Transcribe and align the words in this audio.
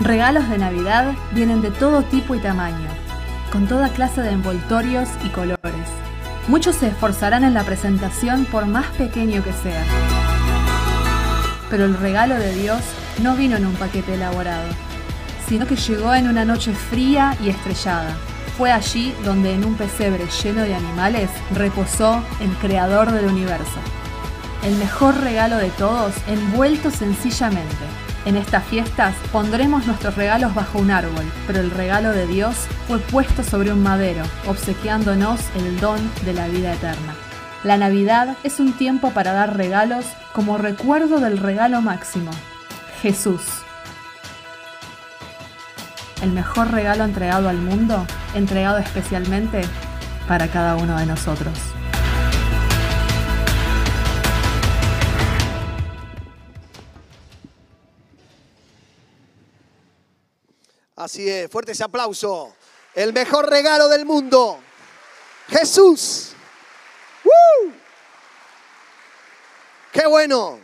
Regalos 0.00 0.48
de 0.48 0.58
Navidad 0.58 1.12
vienen 1.30 1.62
de 1.62 1.70
todo 1.70 2.02
tipo 2.02 2.34
y 2.34 2.40
tamaño, 2.40 2.88
con 3.52 3.68
toda 3.68 3.88
clase 3.90 4.22
de 4.22 4.30
envoltorios 4.30 5.08
y 5.24 5.28
colores. 5.28 5.62
Muchos 6.48 6.74
se 6.76 6.88
esforzarán 6.88 7.44
en 7.44 7.54
la 7.54 7.62
presentación 7.62 8.44
por 8.46 8.66
más 8.66 8.86
pequeño 8.98 9.44
que 9.44 9.52
sea. 9.52 9.84
Pero 11.70 11.84
el 11.84 11.96
regalo 11.96 12.34
de 12.34 12.54
Dios 12.56 12.80
no 13.22 13.36
vino 13.36 13.56
en 13.56 13.66
un 13.66 13.74
paquete 13.74 14.14
elaborado, 14.14 14.68
sino 15.48 15.64
que 15.64 15.76
llegó 15.76 16.12
en 16.12 16.28
una 16.28 16.44
noche 16.44 16.74
fría 16.74 17.36
y 17.40 17.48
estrellada. 17.48 18.16
Fue 18.58 18.72
allí 18.72 19.14
donde 19.24 19.54
en 19.54 19.64
un 19.64 19.76
pesebre 19.76 20.26
lleno 20.42 20.62
de 20.62 20.74
animales 20.74 21.30
reposó 21.54 22.20
el 22.40 22.50
creador 22.56 23.12
del 23.12 23.26
universo. 23.26 23.78
El 24.64 24.74
mejor 24.76 25.20
regalo 25.20 25.56
de 25.56 25.70
todos, 25.70 26.14
envuelto 26.26 26.90
sencillamente 26.90 27.93
en 28.24 28.36
estas 28.36 28.64
fiestas 28.64 29.14
pondremos 29.32 29.86
nuestros 29.86 30.14
regalos 30.16 30.54
bajo 30.54 30.78
un 30.78 30.90
árbol, 30.90 31.24
pero 31.46 31.60
el 31.60 31.70
regalo 31.70 32.12
de 32.12 32.26
Dios 32.26 32.56
fue 32.88 32.98
puesto 32.98 33.42
sobre 33.42 33.72
un 33.72 33.82
madero, 33.82 34.22
obsequiándonos 34.46 35.40
el 35.56 35.78
don 35.80 35.98
de 36.24 36.32
la 36.32 36.48
vida 36.48 36.72
eterna. 36.72 37.14
La 37.64 37.76
Navidad 37.76 38.36
es 38.42 38.60
un 38.60 38.72
tiempo 38.72 39.10
para 39.10 39.32
dar 39.32 39.56
regalos 39.56 40.06
como 40.32 40.58
recuerdo 40.58 41.20
del 41.20 41.38
regalo 41.38 41.80
máximo, 41.80 42.30
Jesús. 43.02 43.42
El 46.22 46.32
mejor 46.32 46.70
regalo 46.70 47.04
entregado 47.04 47.48
al 47.48 47.58
mundo, 47.58 48.06
entregado 48.34 48.78
especialmente 48.78 49.62
para 50.26 50.48
cada 50.48 50.76
uno 50.76 50.96
de 50.98 51.06
nosotros. 51.06 51.58
Así 61.04 61.28
es, 61.28 61.50
fuerte 61.50 61.72
ese 61.72 61.84
aplauso. 61.84 62.56
El 62.94 63.12
mejor 63.12 63.50
regalo 63.50 63.88
del 63.88 64.06
mundo. 64.06 64.58
Jesús. 65.48 66.30
¡Woo! 67.22 67.72
¡Qué 69.92 70.06
bueno! 70.06 70.58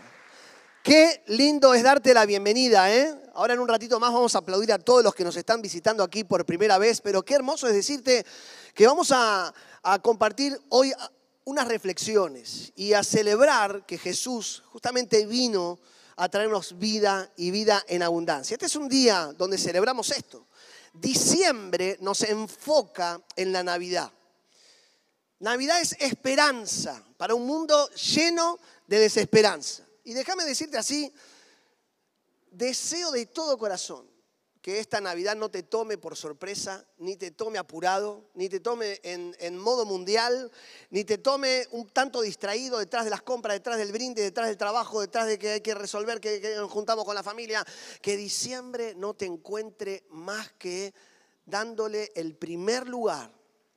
Qué 0.83 1.23
lindo 1.27 1.75
es 1.75 1.83
darte 1.83 2.15
la 2.15 2.25
bienvenida, 2.25 2.91
¿eh? 2.91 3.15
Ahora 3.35 3.53
en 3.53 3.61
un 3.61 3.69
ratito 3.69 4.01
más 4.01 4.15
vamos 4.15 4.35
a 4.35 4.39
aplaudir 4.39 4.73
a 4.73 4.79
todos 4.79 5.05
los 5.05 5.15
que 5.15 5.25
nos 5.25 5.37
están 5.37 5.61
visitando 5.61 6.03
aquí 6.03 6.25
por 6.25 6.47
primera 6.47 6.79
vez, 6.79 7.03
pero 7.03 7.23
qué 7.23 7.35
hermoso 7.35 7.69
es 7.69 7.75
decirte 7.75 8.25
que 8.73 8.87
vamos 8.87 9.13
a, 9.13 9.53
a 9.83 9.99
compartir 9.99 10.59
hoy 10.71 10.91
unas 11.45 11.69
reflexiones 11.69 12.73
y 12.77 12.95
a 12.95 13.05
celebrar 13.05 13.85
que 13.85 13.99
Jesús 13.99 14.63
justamente 14.73 15.27
vino 15.27 15.79
a 16.21 16.29
traernos 16.29 16.79
vida 16.79 17.33
y 17.39 17.51
vida 17.51 17.83
en 17.89 18.03
abundancia. 18.03 18.55
Este 18.55 18.67
es 18.67 18.77
un 18.77 18.91
día 18.91 19.33
donde 19.39 19.57
celebramos 19.57 20.11
esto. 20.11 20.49
Diciembre 20.93 21.97
nos 22.03 22.23
enfoca 22.25 23.23
en 23.37 23.53
la 23.53 23.63
Navidad. 23.63 24.13
Navidad 25.39 25.81
es 25.81 25.97
esperanza 25.99 27.03
para 27.17 27.35
un 27.35 27.47
mundo 27.47 27.89
lleno 27.93 28.59
de 28.87 28.99
desesperanza. 28.99 29.87
Y 30.05 30.13
déjame 30.13 30.45
decirte 30.45 30.77
así, 30.77 31.11
deseo 32.51 33.13
de 33.13 33.25
todo 33.25 33.57
corazón 33.57 34.07
que 34.63 34.79
esta 34.79 35.01
Navidad 35.01 35.37
no 35.37 35.51
te 35.51 35.63
tome 35.63 35.97
por 35.97 36.17
sorpresa, 36.17 36.85
ni 36.99 37.17
te 37.17 37.31
tome 37.31 37.59
apurado, 37.59 38.29
ni 38.35 38.49
te 38.49 38.61
tome 38.61 39.01
en, 39.03 39.59
modo 39.59 39.87
mundial, 39.87 40.51
ni 40.91 41.05
te 41.05 41.17
tome 41.17 41.67
un 41.71 41.89
tanto 41.89 42.21
distraído 42.21 42.79
detrás 42.79 43.05
de 43.05 43.11
las 43.11 43.23
compras, 43.23 43.55
detrás 43.55 43.79
del 43.79 43.93
brinde, 43.93 44.23
detrás 44.23 44.49
del 44.49 44.59
trabajo, 44.59 45.01
detrás 45.01 45.27
de 45.27 45.39
que 45.39 45.51
hay 45.53 45.61
que 45.63 45.75
resolver, 45.75 46.21
que, 46.21 46.41
que 46.41 46.57
nos 46.57 46.71
juntamos 46.71 47.07
con 47.07 47.15
la 47.15 47.23
familia. 47.23 47.65
Que 48.03 48.17
diciembre 48.17 48.95
no 48.95 49.15
te 49.15 49.25
encuentre 49.25 50.05
más 50.11 50.53
que 50.53 50.93
dándole 51.47 52.13
el 52.15 52.37
primer 52.37 52.87
lugar 52.87 53.33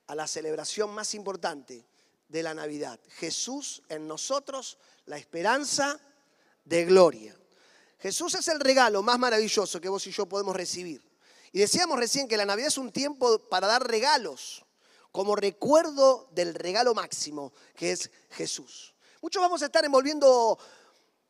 a 0.06 0.14
la 0.14 0.26
celebración 0.26 0.90
más 0.90 1.14
importante 1.14 1.86
de 2.28 2.42
la 2.42 2.52
Navidad. 2.52 3.00
Jesús 3.08 3.82
en 3.88 4.06
nosotros, 4.06 4.78
la 5.06 5.16
esperanza 5.16 5.98
de 6.64 6.84
gloria. 6.84 7.34
Jesús 7.98 8.34
es 8.34 8.48
el 8.48 8.60
regalo 8.60 9.02
más 9.02 9.18
maravilloso 9.18 9.80
que 9.80 9.88
vos 9.88 10.06
y 10.06 10.10
yo 10.10 10.26
podemos 10.26 10.54
recibir. 10.54 11.02
Y 11.52 11.60
decíamos 11.60 11.98
recién 11.98 12.28
que 12.28 12.36
la 12.36 12.44
Navidad 12.44 12.68
es 12.68 12.78
un 12.78 12.90
tiempo 12.90 13.38
para 13.48 13.66
dar 13.66 13.86
regalos, 13.86 14.64
como 15.12 15.36
recuerdo 15.36 16.28
del 16.32 16.54
regalo 16.54 16.94
máximo, 16.94 17.52
que 17.76 17.92
es 17.92 18.10
Jesús. 18.30 18.94
Muchos 19.22 19.40
vamos 19.40 19.62
a 19.62 19.66
estar 19.66 19.84
envolviendo 19.84 20.58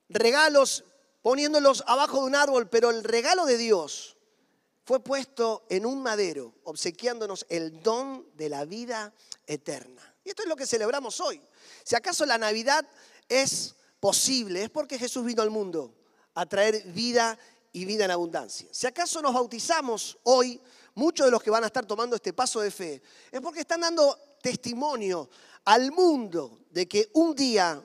regalos, 0.08 0.84
poniéndolos 1.20 1.84
abajo 1.86 2.20
de 2.20 2.25
un 2.25 2.34
árbol, 2.34 2.69
pero 2.69 2.91
el 2.91 3.04
regalo 3.04 3.44
de 3.44 3.58
Dios 3.58 4.16
fue 4.84 5.00
puesto 5.00 5.66
en 5.69 5.86
un 5.86 6.02
madero, 6.02 6.54
obsequiándonos 6.64 7.46
el 7.48 7.82
don 7.82 8.26
de 8.34 8.48
la 8.48 8.64
vida 8.64 9.12
eterna. 9.46 10.14
Y 10.25 10.31
esto 10.31 10.42
es 10.42 10.48
lo 10.48 10.56
que 10.56 10.66
celebramos 10.66 11.20
hoy. 11.20 11.41
Si 11.84 11.94
acaso 11.94 12.25
la 12.26 12.38
Navidad 12.38 12.86
es 13.28 13.75
posible, 14.00 14.64
es 14.64 14.70
porque 14.70 14.98
Jesús 14.98 15.25
vino 15.25 15.42
al 15.42 15.50
mundo 15.50 15.94
a 16.34 16.47
traer 16.47 16.83
vida 16.93 17.39
y 17.72 17.84
vida 17.84 18.05
en 18.05 18.11
abundancia. 18.11 18.69
Si 18.72 18.87
acaso 18.87 19.21
nos 19.21 19.34
bautizamos 19.34 20.19
hoy, 20.25 20.61
muchos 20.95 21.27
de 21.27 21.31
los 21.31 21.43
que 21.43 21.50
van 21.50 21.65
a 21.65 21.67
estar 21.67 21.84
tomando 21.87 22.17
este 22.17 22.33
paso 22.33 22.61
de 22.61 22.71
fe, 22.71 23.03
es 23.31 23.41
porque 23.41 23.61
están 23.61 23.81
dando 23.81 24.17
testimonio 24.41 25.28
al 25.65 25.91
mundo 25.93 26.61
de 26.71 26.87
que 26.87 27.11
un 27.15 27.34
día 27.34 27.83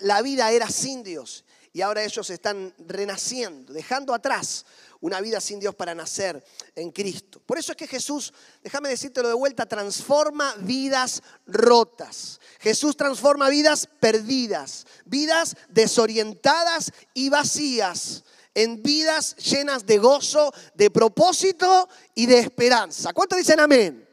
la 0.00 0.22
vida 0.22 0.50
era 0.50 0.68
sin 0.68 1.02
Dios 1.02 1.44
y 1.72 1.80
ahora 1.80 2.04
ellos 2.04 2.28
están 2.28 2.74
renaciendo, 2.78 3.72
dejando 3.72 4.12
atrás 4.12 4.66
una 5.00 5.20
vida 5.20 5.40
sin 5.40 5.58
Dios 5.58 5.74
para 5.74 5.94
nacer 5.94 6.44
en 6.76 6.90
Cristo. 6.90 7.40
Por 7.44 7.58
eso 7.58 7.72
es 7.72 7.78
que 7.78 7.86
Jesús, 7.86 8.32
déjame 8.62 8.90
decírtelo 8.90 9.28
de 9.28 9.34
vuelta, 9.34 9.66
transforma 9.66 10.54
vidas 10.58 11.22
rotas. 11.46 12.40
Jesús 12.60 12.96
transforma 12.96 13.48
vidas 13.48 13.88
perdidas, 14.00 14.86
vidas 15.06 15.56
desorientadas 15.70 16.92
y 17.14 17.30
vacías 17.30 18.22
en 18.54 18.82
vidas 18.82 19.34
llenas 19.36 19.86
de 19.86 19.98
gozo, 19.98 20.52
de 20.74 20.90
propósito 20.90 21.88
y 22.14 22.26
de 22.26 22.38
esperanza. 22.38 23.12
¿Cuántos 23.12 23.38
dicen 23.38 23.60
amén? 23.60 24.06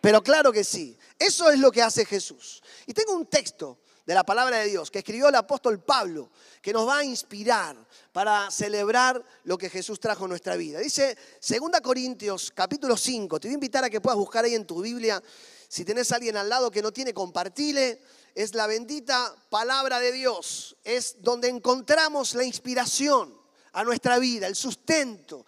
Pero 0.00 0.22
claro 0.22 0.52
que 0.52 0.62
sí. 0.62 0.96
Eso 1.18 1.50
es 1.50 1.58
lo 1.58 1.72
que 1.72 1.82
hace 1.82 2.04
Jesús. 2.04 2.62
Y 2.86 2.92
tengo 2.92 3.14
un 3.14 3.26
texto 3.26 3.78
de 4.08 4.14
la 4.14 4.24
palabra 4.24 4.56
de 4.56 4.68
Dios 4.68 4.90
que 4.90 5.00
escribió 5.00 5.28
el 5.28 5.34
apóstol 5.34 5.80
Pablo, 5.80 6.30
que 6.62 6.72
nos 6.72 6.88
va 6.88 7.00
a 7.00 7.04
inspirar 7.04 7.76
para 8.10 8.50
celebrar 8.50 9.22
lo 9.44 9.58
que 9.58 9.68
Jesús 9.68 10.00
trajo 10.00 10.24
en 10.24 10.30
nuestra 10.30 10.56
vida. 10.56 10.78
Dice 10.78 11.14
2 11.46 11.80
Corintios 11.82 12.50
capítulo 12.54 12.96
5, 12.96 13.38
te 13.38 13.48
voy 13.48 13.52
a 13.52 13.54
invitar 13.56 13.84
a 13.84 13.90
que 13.90 14.00
puedas 14.00 14.16
buscar 14.16 14.46
ahí 14.46 14.54
en 14.54 14.66
tu 14.66 14.80
Biblia, 14.80 15.22
si 15.68 15.84
tenés 15.84 16.10
a 16.10 16.14
alguien 16.14 16.38
al 16.38 16.48
lado 16.48 16.70
que 16.70 16.80
no 16.80 16.90
tiene, 16.90 17.12
compartile. 17.12 18.00
Es 18.34 18.54
la 18.54 18.66
bendita 18.66 19.36
palabra 19.50 20.00
de 20.00 20.10
Dios, 20.10 20.74
es 20.84 21.16
donde 21.18 21.48
encontramos 21.48 22.34
la 22.34 22.44
inspiración 22.44 23.38
a 23.72 23.84
nuestra 23.84 24.18
vida, 24.18 24.46
el 24.46 24.56
sustento, 24.56 25.44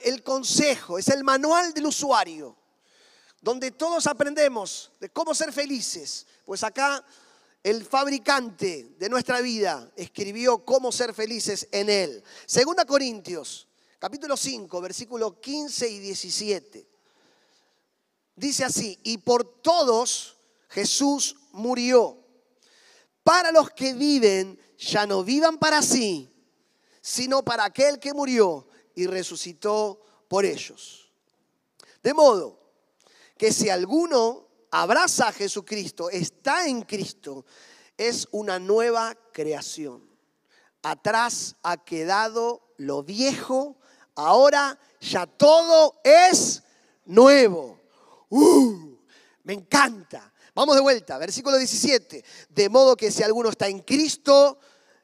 el 0.00 0.22
consejo, 0.22 0.98
es 0.98 1.08
el 1.08 1.24
manual 1.24 1.74
del 1.74 1.84
usuario, 1.84 2.56
donde 3.42 3.72
todos 3.72 4.06
aprendemos 4.06 4.92
de 4.98 5.10
cómo 5.10 5.34
ser 5.34 5.52
felices. 5.52 6.26
Pues 6.46 6.64
acá 6.64 7.04
el 7.66 7.84
fabricante 7.84 8.94
de 8.96 9.08
nuestra 9.08 9.40
vida, 9.40 9.90
escribió 9.96 10.64
cómo 10.64 10.92
ser 10.92 11.12
felices 11.12 11.66
en 11.72 11.90
Él. 11.90 12.22
Segunda 12.46 12.84
Corintios, 12.84 13.66
capítulo 13.98 14.36
5, 14.36 14.80
versículo 14.80 15.40
15 15.40 15.90
y 15.90 15.98
17. 15.98 16.88
Dice 18.36 18.64
así, 18.64 18.96
y 19.02 19.18
por 19.18 19.62
todos 19.62 20.36
Jesús 20.68 21.34
murió. 21.50 22.24
Para 23.24 23.50
los 23.50 23.70
que 23.70 23.94
viven, 23.94 24.60
ya 24.78 25.04
no 25.04 25.24
vivan 25.24 25.58
para 25.58 25.82
sí, 25.82 26.32
sino 27.00 27.44
para 27.44 27.64
aquel 27.64 27.98
que 27.98 28.14
murió 28.14 28.68
y 28.94 29.08
resucitó 29.08 30.00
por 30.28 30.44
ellos. 30.44 31.10
De 32.00 32.14
modo 32.14 32.60
que 33.36 33.52
si 33.52 33.70
alguno 33.70 34.45
abraza 34.70 35.28
a 35.28 35.32
Jesucristo, 35.32 36.10
está 36.10 36.66
en 36.66 36.82
Cristo, 36.82 37.44
es 37.96 38.28
una 38.30 38.58
nueva 38.58 39.14
creación. 39.32 40.08
Atrás 40.82 41.56
ha 41.62 41.78
quedado 41.84 42.62
lo 42.76 43.02
viejo, 43.02 43.76
ahora 44.14 44.78
ya 45.00 45.26
todo 45.26 46.00
es 46.04 46.62
nuevo. 47.04 47.80
Uh, 48.28 48.96
me 49.44 49.54
encanta. 49.54 50.32
Vamos 50.54 50.74
de 50.74 50.82
vuelta, 50.82 51.18
versículo 51.18 51.56
17. 51.58 52.24
De 52.48 52.68
modo 52.68 52.96
que 52.96 53.10
si 53.10 53.22
alguno 53.22 53.50
está 53.50 53.68
en 53.68 53.80
Cristo, 53.80 54.58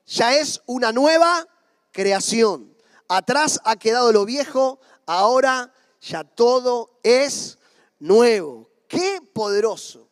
ya 0.06 0.34
es 0.36 0.62
una 0.66 0.92
nueva 0.92 1.46
creación. 1.92 2.74
Atrás 3.08 3.60
ha 3.64 3.76
quedado 3.76 4.12
lo 4.12 4.24
viejo, 4.24 4.80
ahora 5.06 5.72
ya 6.00 6.24
todo 6.24 6.98
es 7.02 7.58
nuevo. 7.98 8.71
Qué 8.92 9.22
poderoso, 9.32 10.06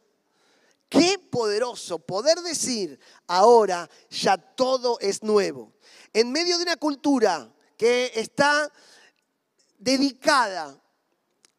qué 0.89 1.19
poderoso 1.19 1.99
poder 1.99 2.39
decir 2.39 2.99
ahora 3.27 3.91
ya 4.09 4.39
todo 4.39 4.99
es 5.01 5.23
nuevo. 5.23 5.75
En 6.15 6.33
medio 6.33 6.57
de 6.57 6.63
una 6.63 6.79
cultura 6.79 7.53
que 7.77 8.11
está 8.15 8.73
dedicada 9.77 10.83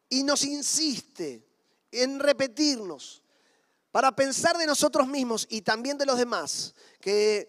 y 0.08 0.24
nos 0.24 0.42
insiste 0.42 1.46
en 1.92 2.18
repetirnos 2.18 3.22
para 3.92 4.10
pensar 4.16 4.58
de 4.58 4.66
nosotros 4.66 5.06
mismos 5.06 5.46
y 5.48 5.62
también 5.62 5.96
de 5.98 6.06
los 6.06 6.18
demás 6.18 6.74
que 7.00 7.48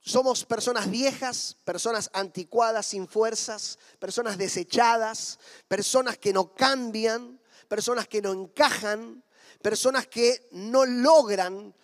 somos 0.00 0.46
personas 0.46 0.90
viejas, 0.90 1.58
personas 1.64 2.08
anticuadas, 2.14 2.86
sin 2.86 3.06
fuerzas, 3.06 3.78
personas 3.98 4.38
desechadas, 4.38 5.38
personas 5.68 6.16
que 6.16 6.32
no 6.32 6.54
cambian, 6.54 7.38
personas 7.72 8.06
que 8.06 8.20
no 8.20 8.34
encajan, 8.34 9.24
personas 9.62 10.06
que 10.06 10.46
no 10.50 10.84
logran 10.84 11.74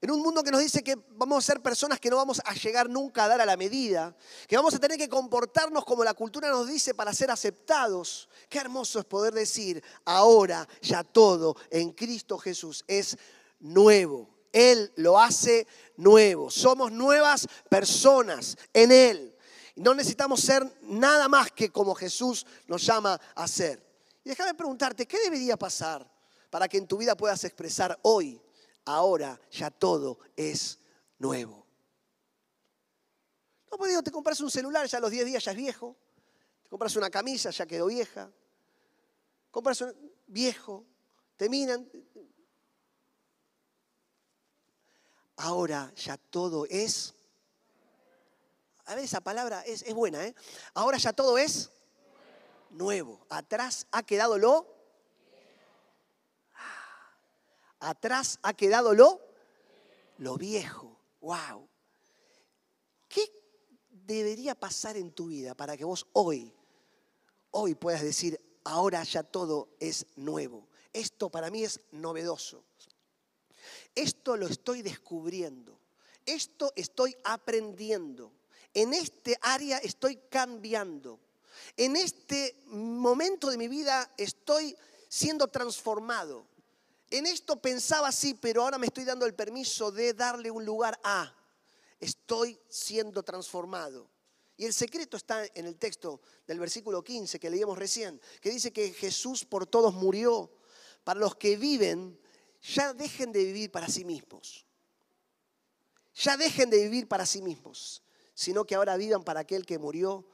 en 0.00 0.10
un 0.10 0.22
mundo 0.22 0.42
que 0.42 0.50
nos 0.50 0.62
dice 0.62 0.82
que 0.82 0.96
vamos 1.10 1.44
a 1.44 1.46
ser 1.52 1.60
personas 1.60 2.00
que 2.00 2.08
no 2.08 2.16
vamos 2.16 2.40
a 2.46 2.54
llegar 2.54 2.88
nunca 2.88 3.24
a 3.24 3.28
dar 3.28 3.42
a 3.42 3.44
la 3.44 3.58
medida, 3.58 4.16
que 4.48 4.56
vamos 4.56 4.72
a 4.72 4.78
tener 4.78 4.96
que 4.96 5.06
comportarnos 5.06 5.84
como 5.84 6.02
la 6.02 6.14
cultura 6.14 6.48
nos 6.48 6.66
dice 6.66 6.94
para 6.94 7.12
ser 7.12 7.30
aceptados. 7.30 8.26
Qué 8.48 8.56
hermoso 8.56 8.98
es 8.98 9.04
poder 9.04 9.34
decir, 9.34 9.84
ahora 10.06 10.66
ya 10.80 11.04
todo 11.04 11.56
en 11.68 11.92
Cristo 11.92 12.38
Jesús 12.38 12.82
es 12.88 13.18
nuevo. 13.60 14.30
Él 14.50 14.94
lo 14.96 15.20
hace 15.20 15.66
nuevo. 15.98 16.50
Somos 16.50 16.90
nuevas 16.90 17.46
personas 17.68 18.56
en 18.72 18.90
Él. 18.90 19.36
No 19.76 19.92
necesitamos 19.92 20.40
ser 20.40 20.74
nada 20.84 21.28
más 21.28 21.52
que 21.52 21.68
como 21.68 21.94
Jesús 21.94 22.46
nos 22.66 22.82
llama 22.86 23.20
a 23.34 23.46
ser. 23.46 23.93
Y 24.24 24.30
déjame 24.30 24.54
preguntarte, 24.54 25.06
¿qué 25.06 25.18
debería 25.20 25.56
pasar 25.56 26.10
para 26.50 26.68
que 26.68 26.78
en 26.78 26.86
tu 26.86 26.96
vida 26.96 27.16
puedas 27.16 27.44
expresar 27.44 27.98
hoy 28.02 28.40
ahora 28.84 29.40
ya 29.50 29.70
todo 29.70 30.18
es 30.36 30.78
nuevo. 31.18 31.66
No, 33.70 33.78
pues 33.78 34.04
te 34.04 34.10
compras 34.10 34.40
un 34.40 34.50
celular, 34.50 34.86
ya 34.86 34.98
a 34.98 35.00
los 35.00 35.10
10 35.10 35.26
días 35.26 35.44
ya 35.44 35.50
es 35.50 35.56
viejo. 35.56 35.96
Te 36.62 36.68
compras 36.68 36.94
una 36.96 37.10
camisa, 37.10 37.50
ya 37.50 37.66
quedó 37.66 37.86
vieja. 37.86 38.30
Compras 39.50 39.80
un 39.80 39.94
viejo, 40.26 40.84
te 41.36 41.48
miran. 41.48 41.90
Ahora 45.36 45.92
ya 45.96 46.16
todo 46.16 46.66
es. 46.66 47.14
A 48.84 48.94
ver, 48.94 49.04
esa 49.04 49.20
palabra 49.20 49.62
es, 49.62 49.82
es 49.82 49.94
buena, 49.94 50.24
¿eh? 50.24 50.34
Ahora 50.74 50.98
ya 50.98 51.12
todo 51.12 51.38
es 51.38 51.72
nuevo. 52.74 53.26
Atrás 53.30 53.86
ha 53.90 54.02
quedado 54.02 54.38
lo 54.38 54.74
Atrás 57.84 58.38
ha 58.42 58.54
quedado 58.54 58.94
lo, 58.94 59.20
lo 60.16 60.38
viejo. 60.38 60.96
¡Wow! 61.20 61.68
¿Qué 63.08 63.30
debería 63.90 64.54
pasar 64.54 64.96
en 64.96 65.12
tu 65.12 65.26
vida 65.26 65.54
para 65.54 65.76
que 65.76 65.84
vos 65.84 66.06
hoy, 66.14 66.50
hoy 67.50 67.74
puedas 67.74 68.02
decir, 68.02 68.40
ahora 68.64 69.02
ya 69.04 69.22
todo 69.22 69.68
es 69.80 70.06
nuevo? 70.16 70.66
Esto 70.94 71.28
para 71.28 71.50
mí 71.50 71.62
es 71.62 71.78
novedoso. 71.92 72.64
Esto 73.94 74.38
lo 74.38 74.46
estoy 74.46 74.80
descubriendo. 74.80 75.78
Esto 76.24 76.72
estoy 76.76 77.14
aprendiendo. 77.22 78.32
En 78.72 78.94
este 78.94 79.36
área 79.42 79.76
estoy 79.76 80.16
cambiando. 80.30 81.20
En 81.76 81.96
este 81.96 82.62
momento 82.66 83.50
de 83.50 83.58
mi 83.58 83.68
vida 83.68 84.10
estoy 84.16 84.76
siendo 85.08 85.48
transformado. 85.48 86.46
En 87.10 87.26
esto 87.26 87.60
pensaba 87.60 88.08
así, 88.08 88.34
pero 88.34 88.62
ahora 88.62 88.78
me 88.78 88.86
estoy 88.86 89.04
dando 89.04 89.26
el 89.26 89.34
permiso 89.34 89.92
de 89.92 90.14
darle 90.14 90.50
un 90.50 90.64
lugar 90.64 90.98
a. 91.04 91.32
Estoy 92.00 92.58
siendo 92.68 93.22
transformado. 93.22 94.10
Y 94.56 94.64
el 94.64 94.72
secreto 94.72 95.16
está 95.16 95.44
en 95.54 95.66
el 95.66 95.76
texto 95.76 96.20
del 96.46 96.60
versículo 96.60 97.02
15 97.02 97.40
que 97.40 97.50
leíamos 97.50 97.76
recién, 97.78 98.20
que 98.40 98.50
dice 98.50 98.72
que 98.72 98.92
Jesús 98.92 99.44
por 99.44 99.66
todos 99.66 99.94
murió. 99.94 100.50
Para 101.02 101.20
los 101.20 101.36
que 101.36 101.56
viven, 101.56 102.18
ya 102.62 102.94
dejen 102.94 103.30
de 103.30 103.44
vivir 103.44 103.70
para 103.70 103.88
sí 103.88 104.04
mismos. 104.04 104.64
Ya 106.14 106.36
dejen 106.36 106.70
de 106.70 106.82
vivir 106.84 107.08
para 107.08 107.26
sí 107.26 107.42
mismos, 107.42 108.02
sino 108.34 108.64
que 108.64 108.74
ahora 108.74 108.96
vivan 108.96 109.24
para 109.24 109.40
aquel 109.40 109.66
que 109.66 109.78
murió 109.78 110.24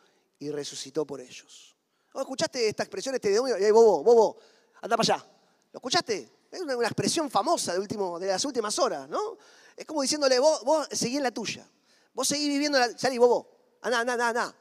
y 0.41 0.51
resucitó 0.51 1.07
por 1.07 1.21
ellos. 1.21 1.77
¿Oh, 2.13 2.21
¿Escuchaste 2.21 2.69
esta 2.69 2.83
expresión, 2.83 3.15
este 3.15 3.31
demonio? 3.31 3.57
Eh, 3.57 3.71
bobo, 3.71 4.03
bobo, 4.03 4.39
anda 4.81 4.97
para 4.97 5.15
allá. 5.15 5.27
¿Lo 5.73 5.79
escuchaste? 5.79 6.41
Es 6.51 6.61
una, 6.63 6.75
expresión 6.85 7.31
famosa 7.31 7.75
de, 7.75 7.79
último, 7.79 8.19
de 8.19 8.27
las 8.29 8.45
últimas 8.45 8.77
horas, 8.79 9.09
¿no? 9.09 9.37
Es 9.77 9.87
como 9.87 10.03
diciéndole, 10.03 10.39
vos, 10.41 10.65
vos 10.65 10.89
seguí 10.91 11.21
la 11.21 11.31
tuya. 11.31 11.69
Vos 12.13 12.27
seguís 12.27 12.49
viviendo, 12.49 12.79
la, 12.79 12.99
salí, 12.99 13.19
vos, 13.19 13.29
vos. 13.29 13.47
Andá, 13.83 14.01
andá, 14.01 14.29
andá, 14.29 14.57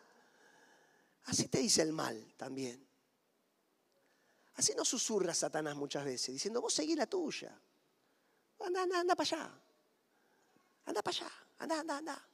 Así 1.25 1.47
te 1.47 1.59
dice 1.59 1.81
el 1.81 1.93
mal 1.93 2.33
también. 2.37 2.85
Así 4.55 4.73
nos 4.75 4.89
susurra 4.89 5.33
Satanás 5.33 5.75
muchas 5.75 6.03
veces, 6.03 6.33
diciendo, 6.33 6.61
vos 6.61 6.73
seguí 6.73 6.95
la 6.95 7.07
tuya. 7.07 7.57
Anda, 8.59 8.83
anda, 8.83 8.99
anda 8.99 9.15
para 9.15 9.37
allá. 9.37 9.61
Anda 10.85 11.01
para 11.01 11.17
allá. 11.17 11.31
Anda, 11.57 11.79
anda, 11.79 11.97
anda. 11.97 12.28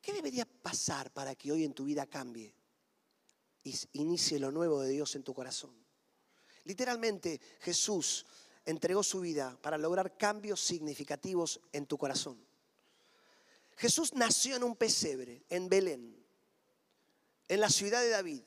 ¿Qué 0.00 0.12
debería 0.12 0.44
pasar 0.44 1.12
para 1.12 1.34
que 1.34 1.52
hoy 1.52 1.64
en 1.64 1.74
tu 1.74 1.84
vida 1.84 2.06
cambie 2.06 2.54
y 3.64 3.74
inicie 3.92 4.38
lo 4.38 4.50
nuevo 4.50 4.80
de 4.80 4.90
Dios 4.90 5.14
en 5.16 5.22
tu 5.22 5.34
corazón? 5.34 5.74
Literalmente 6.64 7.40
Jesús 7.60 8.26
entregó 8.64 9.02
su 9.02 9.20
vida 9.20 9.58
para 9.62 9.78
lograr 9.78 10.16
cambios 10.16 10.60
significativos 10.60 11.60
en 11.72 11.86
tu 11.86 11.96
corazón. 11.96 12.38
Jesús 13.76 14.12
nació 14.14 14.56
en 14.56 14.64
un 14.64 14.76
pesebre, 14.76 15.44
en 15.48 15.68
Belén, 15.68 16.16
en 17.48 17.60
la 17.60 17.70
ciudad 17.70 18.00
de 18.00 18.10
David, 18.10 18.42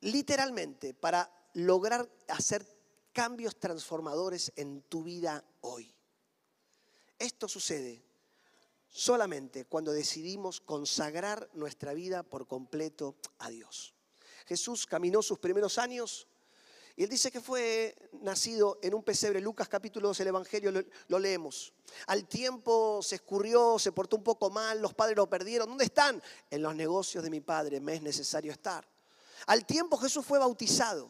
literalmente 0.00 0.94
para 0.94 1.30
lograr 1.54 2.10
hacer 2.28 2.66
cambios 3.12 3.58
transformadores 3.58 4.52
en 4.56 4.82
tu 4.82 5.02
vida 5.02 5.44
hoy. 5.60 5.94
Esto 7.18 7.48
sucede 7.48 8.07
solamente 8.98 9.64
cuando 9.64 9.92
decidimos 9.92 10.60
consagrar 10.60 11.48
nuestra 11.52 11.94
vida 11.94 12.24
por 12.24 12.48
completo 12.48 13.14
a 13.38 13.48
Dios. 13.48 13.94
Jesús 14.44 14.86
caminó 14.86 15.22
sus 15.22 15.38
primeros 15.38 15.78
años 15.78 16.26
y 16.96 17.04
él 17.04 17.08
dice 17.08 17.30
que 17.30 17.40
fue 17.40 17.94
nacido 18.22 18.80
en 18.82 18.94
un 18.94 19.04
pesebre. 19.04 19.40
Lucas 19.40 19.68
capítulo 19.68 20.08
2, 20.08 20.18
el 20.18 20.26
Evangelio 20.26 20.84
lo, 21.06 21.18
leemos. 21.20 21.72
Al 22.08 22.26
tiempo 22.26 23.00
se 23.00 23.14
escurrió, 23.14 23.78
se 23.78 23.92
portó 23.92 24.16
un 24.16 24.24
poco 24.24 24.50
mal, 24.50 24.82
los 24.82 24.94
padres 24.94 25.16
lo 25.16 25.30
perdieron. 25.30 25.68
¿Dónde 25.68 25.84
están? 25.84 26.20
En 26.50 26.60
los 26.60 26.74
negocios 26.74 27.22
de 27.22 27.30
mi 27.30 27.40
padre, 27.40 27.78
me 27.80 27.94
es 27.94 28.02
necesario 28.02 28.50
estar. 28.50 28.84
Al 29.46 29.64
tiempo 29.64 29.96
Jesús 29.96 30.26
fue 30.26 30.40
bautizado. 30.40 31.08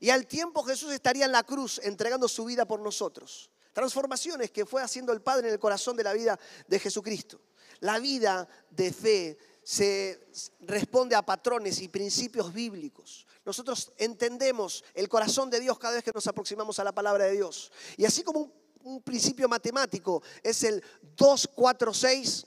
Y 0.00 0.10
al 0.10 0.26
tiempo 0.26 0.62
Jesús 0.64 0.92
estaría 0.92 1.24
en 1.24 1.32
la 1.32 1.44
cruz 1.44 1.80
entregando 1.82 2.28
su 2.28 2.44
vida 2.44 2.66
por 2.66 2.80
nosotros. 2.80 3.48
Transformaciones 3.76 4.50
que 4.52 4.64
fue 4.64 4.82
haciendo 4.82 5.12
el 5.12 5.20
Padre 5.20 5.48
en 5.48 5.52
el 5.52 5.60
corazón 5.60 5.98
de 5.98 6.02
la 6.02 6.14
vida 6.14 6.40
de 6.66 6.78
Jesucristo. 6.78 7.38
La 7.80 7.98
vida 7.98 8.48
de 8.70 8.90
fe 8.90 9.38
se 9.62 10.30
responde 10.60 11.14
a 11.14 11.20
patrones 11.20 11.82
y 11.82 11.88
principios 11.88 12.54
bíblicos. 12.54 13.26
Nosotros 13.44 13.92
entendemos 13.98 14.82
el 14.94 15.10
corazón 15.10 15.50
de 15.50 15.60
Dios 15.60 15.78
cada 15.78 15.96
vez 15.96 16.02
que 16.02 16.12
nos 16.14 16.26
aproximamos 16.26 16.78
a 16.78 16.84
la 16.84 16.92
palabra 16.92 17.26
de 17.26 17.32
Dios. 17.32 17.70
Y 17.98 18.06
así 18.06 18.22
como 18.22 18.50
un, 18.82 19.02
principio 19.02 19.46
matemático 19.46 20.22
es 20.42 20.62
el 20.62 20.82
2, 21.14 21.50
4, 21.54 21.92
6, 21.92 22.46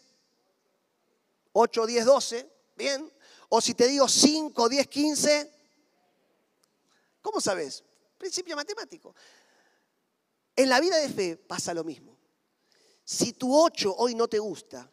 8, 1.51 1.85
10, 1.85 2.05
12, 2.05 2.49
¿bien? 2.75 3.13
O 3.49 3.61
si 3.61 3.75
te 3.75 3.87
digo 3.87 4.07
5, 4.07 4.67
10, 4.67 4.87
15, 4.87 5.53
¿cómo 7.21 7.39
sabes? 7.39 7.83
Principio 8.17 8.55
matemático. 8.55 9.13
En 10.59 10.67
la 10.67 10.81
vida 10.81 10.97
de 10.97 11.07
fe 11.07 11.37
pasa 11.37 11.73
lo 11.73 11.85
mismo. 11.85 12.17
Si 13.05 13.31
tu 13.31 13.57
8 13.57 13.95
hoy 13.97 14.13
no 14.13 14.27
te 14.27 14.39
gusta, 14.39 14.91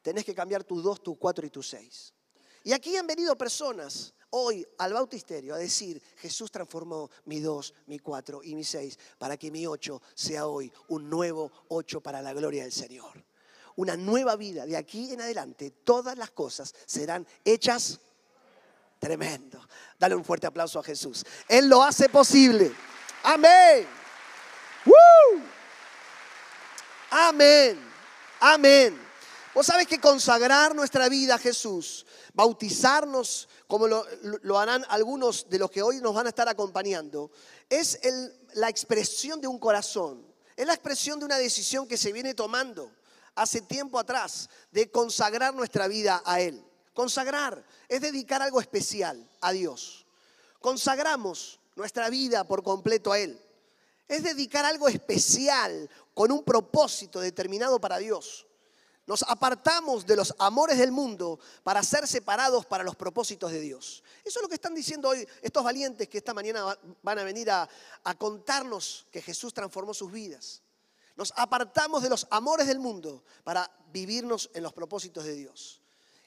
tenés 0.00 0.24
que 0.24 0.32
cambiar 0.32 0.62
tu 0.62 0.80
2, 0.80 1.02
tu 1.02 1.18
4 1.18 1.44
y 1.44 1.50
tu 1.50 1.60
6. 1.60 2.14
Y 2.62 2.72
aquí 2.72 2.96
han 2.96 3.04
venido 3.04 3.36
personas 3.36 4.14
hoy 4.30 4.64
al 4.78 4.92
bautisterio 4.92 5.56
a 5.56 5.58
decir, 5.58 6.00
Jesús 6.18 6.52
transformó 6.52 7.10
mi 7.24 7.40
2, 7.40 7.74
mi 7.86 7.98
4 7.98 8.44
y 8.44 8.54
mi 8.54 8.62
6 8.62 8.96
para 9.18 9.36
que 9.36 9.50
mi 9.50 9.66
8 9.66 10.00
sea 10.14 10.46
hoy 10.46 10.72
un 10.86 11.10
nuevo 11.10 11.50
8 11.66 12.00
para 12.00 12.22
la 12.22 12.32
gloria 12.32 12.62
del 12.62 12.72
Señor. 12.72 13.24
Una 13.74 13.96
nueva 13.96 14.36
vida. 14.36 14.66
De 14.66 14.76
aquí 14.76 15.12
en 15.12 15.20
adelante 15.20 15.72
todas 15.72 16.16
las 16.16 16.30
cosas 16.30 16.72
serán 16.86 17.26
hechas 17.44 17.98
tremendo. 19.00 19.60
Dale 19.98 20.14
un 20.14 20.24
fuerte 20.24 20.46
aplauso 20.46 20.78
a 20.78 20.84
Jesús. 20.84 21.24
Él 21.48 21.68
lo 21.68 21.82
hace 21.82 22.08
posible. 22.08 22.72
Amén. 23.24 24.05
Amén. 27.10 27.80
Amén. 28.40 29.06
Vos 29.54 29.66
sabés 29.66 29.86
que 29.86 29.98
consagrar 29.98 30.74
nuestra 30.74 31.08
vida 31.08 31.36
a 31.36 31.38
Jesús, 31.38 32.04
bautizarnos 32.34 33.48
como 33.66 33.88
lo, 33.88 34.58
harán 34.58 34.84
algunos 34.90 35.48
de 35.48 35.58
los 35.58 35.70
que 35.70 35.82
hoy 35.82 35.96
nos 36.02 36.14
van 36.14 36.26
a 36.26 36.28
estar 36.28 36.46
acompañando, 36.46 37.30
es 37.70 37.98
la 38.52 38.68
expresión 38.68 39.40
de 39.40 39.46
un 39.46 39.58
corazón, 39.58 40.22
es 40.56 40.66
la 40.66 40.74
expresión 40.74 41.18
de 41.18 41.24
una 41.24 41.38
decisión 41.38 41.88
que 41.88 41.96
se 41.96 42.12
viene 42.12 42.34
tomando 42.34 42.92
hace 43.34 43.62
tiempo 43.62 43.98
atrás 43.98 44.50
de 44.70 44.90
consagrar 44.90 45.54
nuestra 45.54 45.88
vida 45.88 46.22
a 46.26 46.40
Él. 46.40 46.62
Consagrar 46.92 47.64
es 47.88 48.00
dedicar 48.02 48.42
algo 48.42 48.60
especial 48.60 49.26
a 49.40 49.52
Dios. 49.52 50.06
Consagramos 50.60 51.60
nuestra 51.76 52.10
vida 52.10 52.44
por 52.44 52.62
completo 52.62 53.10
a 53.10 53.18
Él. 53.18 53.40
Es 54.08 54.22
dedicar 54.22 54.64
algo 54.64 54.88
especial 54.88 55.90
con 56.14 56.30
un 56.32 56.44
propósito 56.44 57.20
determinado 57.20 57.80
para 57.80 57.98
Dios. 57.98 58.46
Nos 59.06 59.22
apartamos 59.22 60.04
de 60.04 60.16
los 60.16 60.34
amores 60.38 60.78
del 60.78 60.90
mundo 60.90 61.38
para 61.62 61.82
ser 61.84 62.08
separados 62.08 62.66
para 62.66 62.82
los 62.82 62.96
propósitos 62.96 63.52
de 63.52 63.60
Dios. 63.60 64.02
Eso 64.24 64.40
es 64.40 64.42
lo 64.42 64.48
que 64.48 64.56
están 64.56 64.74
diciendo 64.74 65.08
hoy 65.08 65.26
estos 65.42 65.62
valientes 65.62 66.08
que 66.08 66.18
esta 66.18 66.34
mañana 66.34 66.76
van 67.02 67.18
a 67.20 67.22
venir 67.22 67.48
a, 67.50 67.68
contarnos 68.18 69.06
que 69.12 69.22
Jesús 69.22 69.54
transformó 69.54 69.94
sus 69.94 70.10
vidas. 70.10 70.62
Nos 71.14 71.32
apartamos 71.36 72.02
de 72.02 72.10
los 72.10 72.26
amores 72.30 72.66
del 72.66 72.80
mundo 72.80 73.22
para 73.44 73.70
vivirnos 73.92 74.50
en 74.54 74.64
los 74.64 74.72
propósitos 74.72 75.24
de 75.24 75.34
Dios. 75.34 75.80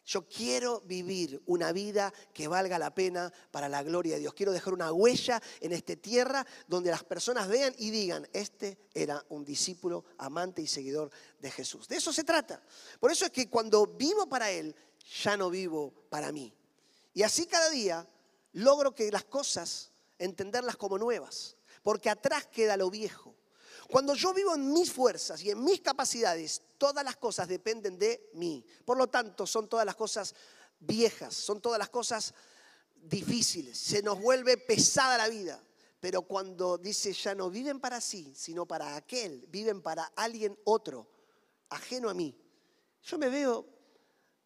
Yo 0.10 0.28
quiero 0.28 0.82
vivir 0.88 1.40
una 1.46 1.72
vida 1.72 2.12
que 2.34 2.48
valga 2.48 2.80
la 2.80 2.96
pena 2.96 3.32
para 3.52 3.70
la 3.70 3.84
gloria 3.84 4.16
de 4.16 4.22
Dios. 4.22 4.34
Quiero 4.34 4.52
dejar 4.52 4.74
una 4.74 4.92
huella 4.92 5.40
en 5.62 5.72
esta 5.72 5.96
tierra 5.96 6.44
donde 6.68 6.90
las 6.90 7.04
personas 7.04 7.48
vean 7.48 7.76
y 7.78 7.92
digan, 7.92 8.28
este 8.34 8.80
era 8.96 9.24
un 9.30 9.46
discípulo 9.46 10.06
amante 10.18 10.64
y 10.64 10.68
seguidor 10.68 11.12
de 11.40 11.52
Jesús. 11.52 11.88
De 11.88 11.98
eso 11.98 12.12
se 12.12 12.24
trata. 12.24 12.60
Por 13.00 13.12
eso 13.12 13.26
es 13.26 13.32
que 13.32 13.52
cuando 13.52 13.86
vivo 13.86 14.28
para 14.28 14.50
Él, 14.50 14.76
ya 15.22 15.38
no 15.38 15.52
vivo 15.52 15.94
para 16.10 16.32
mí. 16.32 16.52
Y 17.14 17.22
así 17.22 17.46
cada 17.46 17.70
día 17.70 18.08
logro 18.54 18.96
que 18.96 19.12
las 19.12 19.26
cosas, 19.26 19.92
entenderlas 20.18 20.76
como 20.76 20.98
nuevas, 20.98 21.56
porque 21.84 22.10
atrás 22.10 22.48
queda 22.48 22.78
lo 22.78 22.90
viejo. 22.90 23.36
Cuando 23.90 24.14
yo 24.14 24.36
vivo 24.36 24.54
en 24.54 24.72
mis 24.72 24.92
fuerzas 24.92 25.42
y 25.42 25.50
en 25.50 25.64
mis 25.64 25.82
capacidades, 25.82 26.62
todas 26.78 27.04
las 27.04 27.18
cosas 27.18 27.48
dependen 27.48 27.98
de 27.98 28.30
mí. 28.34 28.64
Por 28.86 28.98
lo 28.98 29.08
tanto, 29.08 29.48
son 29.48 29.68
todas 29.68 29.84
las 29.84 29.96
cosas 29.96 30.36
viejas, 30.80 31.34
son 31.34 31.60
todas 31.60 31.80
las 31.80 31.90
cosas 31.90 32.36
difíciles. 33.02 33.80
Se 33.80 34.04
nos 34.04 34.22
vuelve 34.22 34.58
pesada 34.58 35.18
la 35.18 35.28
vida. 35.28 35.60
Pero 36.00 36.22
cuando 36.22 36.78
dice 36.78 37.14
ya 37.14 37.34
no 37.34 37.50
viven 37.50 37.80
para 37.80 38.00
sí, 38.00 38.32
sino 38.36 38.68
para 38.68 38.96
aquel, 38.96 39.48
viven 39.50 39.82
para 39.82 40.04
alguien 40.16 40.58
otro, 40.66 41.10
ajeno 41.70 42.12
a 42.12 42.14
mí. 42.14 42.38
Yo 43.02 43.18
me 43.18 43.28
veo, 43.28 43.66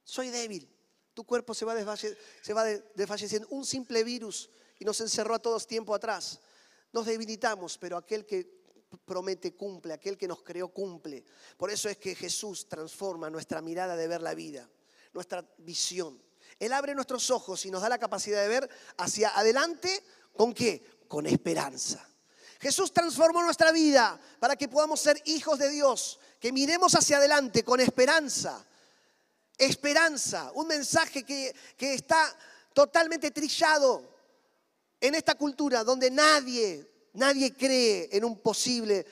soy 0.05 0.29
débil. 0.29 0.69
Tu 1.13 1.25
cuerpo 1.25 1.53
se 1.53 1.65
va, 1.65 1.97
se 1.97 2.53
va 2.53 2.63
desfalleciendo. 2.63 3.49
Un 3.49 3.65
simple 3.65 4.05
virus 4.05 4.49
y 4.79 4.85
nos 4.85 5.01
encerró 5.01 5.35
a 5.35 5.39
todos 5.39 5.67
tiempo 5.67 5.93
atrás. 5.93 6.39
Nos 6.93 7.05
debilitamos, 7.05 7.77
pero 7.77 7.97
aquel 7.97 8.25
que 8.25 8.62
promete 8.97 9.55
cumple, 9.55 9.93
aquel 9.93 10.17
que 10.17 10.27
nos 10.27 10.43
creó 10.43 10.69
cumple. 10.69 11.23
Por 11.57 11.69
eso 11.69 11.89
es 11.89 11.97
que 11.97 12.15
Jesús 12.15 12.67
transforma 12.67 13.29
nuestra 13.29 13.61
mirada 13.61 13.95
de 13.95 14.07
ver 14.07 14.21
la 14.21 14.33
vida, 14.33 14.69
nuestra 15.13 15.45
visión. 15.57 16.21
Él 16.59 16.73
abre 16.73 16.95
nuestros 16.95 17.29
ojos 17.31 17.65
y 17.65 17.71
nos 17.71 17.81
da 17.81 17.89
la 17.89 17.97
capacidad 17.97 18.41
de 18.41 18.47
ver 18.47 18.69
hacia 18.97 19.37
adelante 19.37 20.03
con 20.35 20.53
qué? 20.53 20.85
Con 21.07 21.25
esperanza. 21.25 22.07
Jesús 22.59 22.93
transformó 22.93 23.43
nuestra 23.43 23.71
vida 23.71 24.19
para 24.39 24.55
que 24.55 24.69
podamos 24.69 25.01
ser 25.01 25.21
hijos 25.25 25.59
de 25.59 25.69
Dios, 25.69 26.19
que 26.39 26.51
miremos 26.51 26.95
hacia 26.95 27.17
adelante 27.17 27.63
con 27.63 27.79
esperanza. 27.79 28.65
Esperanza, 29.57 30.51
un 30.55 30.67
mensaje 30.67 31.23
que, 31.23 31.53
que 31.75 31.93
está 31.93 32.35
totalmente 32.73 33.31
trillado 33.31 34.13
en 34.99 35.15
esta 35.15 35.35
cultura 35.35 35.83
donde 35.83 36.09
nadie 36.09 36.92
Nadie 37.13 37.55
cree 37.55 38.09
en 38.11 38.25
un 38.25 38.39
posible 38.39 39.05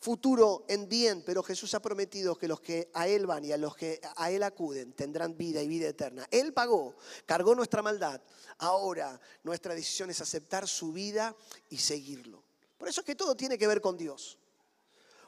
futuro 0.00 0.64
en 0.68 0.88
bien, 0.88 1.22
pero 1.24 1.42
Jesús 1.42 1.72
ha 1.74 1.80
prometido 1.80 2.36
que 2.36 2.48
los 2.48 2.60
que 2.60 2.90
a 2.94 3.06
Él 3.06 3.26
van 3.26 3.44
y 3.44 3.52
a 3.52 3.56
los 3.56 3.76
que 3.76 4.00
a 4.16 4.30
Él 4.30 4.42
acuden 4.42 4.92
tendrán 4.92 5.36
vida 5.36 5.62
y 5.62 5.68
vida 5.68 5.88
eterna. 5.88 6.26
Él 6.30 6.52
pagó, 6.52 6.96
cargó 7.26 7.54
nuestra 7.54 7.82
maldad. 7.82 8.20
Ahora 8.58 9.20
nuestra 9.44 9.74
decisión 9.74 10.10
es 10.10 10.20
aceptar 10.20 10.66
su 10.66 10.92
vida 10.92 11.36
y 11.70 11.78
seguirlo. 11.78 12.42
Por 12.76 12.88
eso 12.88 13.00
es 13.00 13.06
que 13.06 13.16
todo 13.16 13.36
tiene 13.36 13.58
que 13.58 13.66
ver 13.66 13.80
con 13.80 13.96
Dios. 13.96 14.38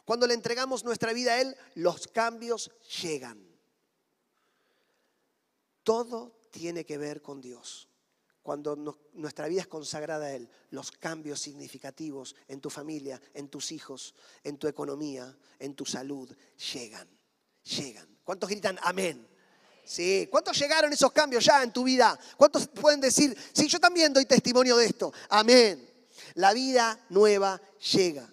Cuando 0.04 0.26
le 0.26 0.34
entregamos 0.34 0.84
nuestra 0.84 1.12
vida 1.12 1.34
a 1.34 1.40
Él, 1.40 1.56
los 1.74 2.08
cambios 2.08 2.70
llegan. 3.02 3.40
Todo 5.84 6.36
tiene 6.50 6.84
que 6.84 6.98
ver 6.98 7.22
con 7.22 7.40
Dios 7.40 7.89
cuando 8.42 8.76
nuestra 9.12 9.48
vida 9.48 9.60
es 9.62 9.66
consagrada 9.66 10.26
a 10.26 10.32
Él, 10.32 10.48
los 10.70 10.92
cambios 10.92 11.40
significativos 11.40 12.34
en 12.48 12.60
tu 12.60 12.70
familia, 12.70 13.20
en 13.34 13.48
tus 13.48 13.72
hijos, 13.72 14.14
en 14.42 14.56
tu 14.56 14.66
economía, 14.66 15.36
en 15.58 15.74
tu 15.74 15.84
salud, 15.84 16.30
llegan, 16.72 17.08
llegan. 17.62 18.08
¿Cuántos 18.24 18.48
gritan 18.48 18.78
amén? 18.82 19.26
Sí, 19.84 20.28
¿cuántos 20.30 20.58
llegaron 20.58 20.92
esos 20.92 21.12
cambios 21.12 21.44
ya 21.44 21.62
en 21.62 21.72
tu 21.72 21.84
vida? 21.84 22.18
¿Cuántos 22.36 22.68
pueden 22.68 23.00
decir, 23.00 23.36
sí, 23.52 23.66
yo 23.66 23.80
también 23.80 24.12
doy 24.12 24.24
testimonio 24.24 24.76
de 24.76 24.86
esto? 24.86 25.12
Amén. 25.28 26.08
La 26.34 26.52
vida 26.52 27.04
nueva 27.08 27.60
llega. 27.92 28.32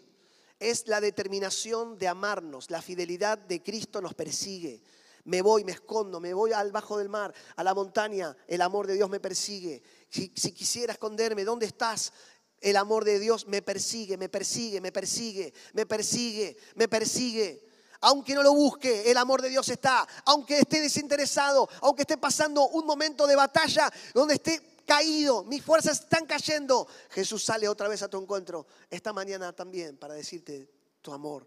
Es 0.60 0.88
la 0.88 1.02
determinación 1.02 1.98
de 1.98 2.08
amarnos. 2.08 2.70
La 2.70 2.82
fidelidad 2.82 3.38
de 3.38 3.62
Cristo 3.62 4.02
nos 4.02 4.14
persigue 4.14 4.82
me 5.28 5.42
voy, 5.42 5.66
me 5.66 5.74
escondo, 5.74 6.22
me 6.22 6.34
voy 6.34 6.54
al 6.54 6.72
bajo 6.72 6.98
del 6.98 7.10
mar, 7.10 7.34
a 7.58 7.64
la 7.64 7.74
montaña, 7.74 8.36
el 8.48 8.62
amor 8.62 8.88
de 8.88 8.94
Dios 8.94 9.10
me 9.10 9.20
persigue. 9.20 9.84
Si, 10.10 10.30
quisiera 10.30 10.94
esconderme, 10.94 11.44
¿dónde 11.44 11.66
estás? 11.66 12.14
El 12.62 12.78
amor 12.78 13.04
de 13.04 13.20
Dios 13.20 13.46
me 13.46 13.62
persigue, 13.62 14.16
me 14.16 14.30
persigue, 14.30 14.80
me 14.80 14.94
persigue, 14.94 15.54
me 15.74 15.86
persigue, 15.86 16.58
me 16.76 16.88
persigue. 16.88 17.68
Aunque 18.00 18.36
no 18.36 18.42
lo 18.42 18.54
busque, 18.54 19.12
el 19.12 19.18
amor 19.18 19.42
de 19.42 19.50
Dios 19.50 19.68
está. 19.68 20.08
Aunque 20.26 20.60
esté 20.60 20.80
desinteresado, 20.80 21.68
aunque 21.82 22.04
esté 22.04 22.18
pasando 22.18 22.70
un 22.70 22.86
momento 22.86 23.28
de 23.28 23.36
batalla 23.36 23.92
donde 24.14 24.36
esté 24.36 24.80
caído, 24.86 25.44
mis 25.44 25.62
fuerzas 25.62 26.00
están 26.00 26.26
cayendo, 26.26 26.88
Jesús 27.10 27.44
sale 27.44 27.68
otra 27.68 27.90
vez 27.90 28.02
a 28.02 28.08
tu 28.08 28.18
encuentro 28.18 28.66
esta 28.90 29.12
mañana 29.12 29.52
también 29.52 29.98
para 29.98 30.14
decirte, 30.14 30.70
tu 31.02 31.12
amor, 31.12 31.46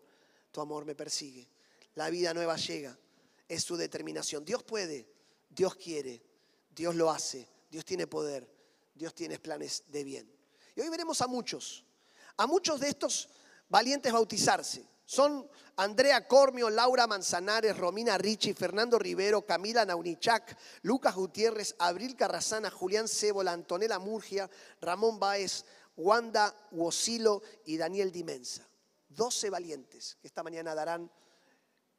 tu 0.50 0.60
amor 0.60 0.84
me 0.84 0.94
persigue. 0.94 1.48
La 1.94 2.10
vida 2.10 2.34
nueva 2.34 2.56
llega 2.56 2.94
es 3.50 3.64
su 3.64 3.76
determinación. 3.76 4.44
Dios 4.44 4.62
puede, 4.62 5.08
Dios 5.48 5.74
quiere, 5.74 6.22
Dios 6.70 6.94
lo 6.94 7.10
hace, 7.10 7.48
Dios 7.68 7.84
tiene 7.84 8.06
poder, 8.06 8.48
Dios 8.94 9.12
tiene 9.12 9.40
planes 9.40 9.82
de 9.88 10.04
bien. 10.04 10.32
Y 10.76 10.80
hoy 10.80 10.88
veremos 10.88 11.20
a 11.20 11.26
muchos, 11.26 11.84
a 12.36 12.46
muchos 12.46 12.78
de 12.78 12.88
estos 12.88 13.28
valientes 13.68 14.12
bautizarse. 14.12 14.88
Son 15.04 15.50
Andrea 15.74 16.28
Cormio, 16.28 16.70
Laura 16.70 17.08
Manzanares, 17.08 17.76
Romina 17.76 18.16
Ricci, 18.16 18.54
Fernando 18.54 19.00
Rivero, 19.00 19.44
Camila 19.44 19.84
Naunichac, 19.84 20.56
Lucas 20.82 21.16
Gutiérrez, 21.16 21.74
Abril 21.80 22.14
Carrazana, 22.14 22.70
Julián 22.70 23.08
Cébola, 23.08 23.50
Antonella 23.50 23.98
Murgia, 23.98 24.48
Ramón 24.80 25.18
Báez, 25.18 25.64
Wanda 25.96 26.54
Huosilo 26.70 27.42
y 27.64 27.76
Daniel 27.76 28.12
Dimensa. 28.12 28.64
Doce 29.08 29.50
valientes 29.50 30.18
que 30.20 30.28
esta 30.28 30.44
mañana 30.44 30.72
darán 30.72 31.10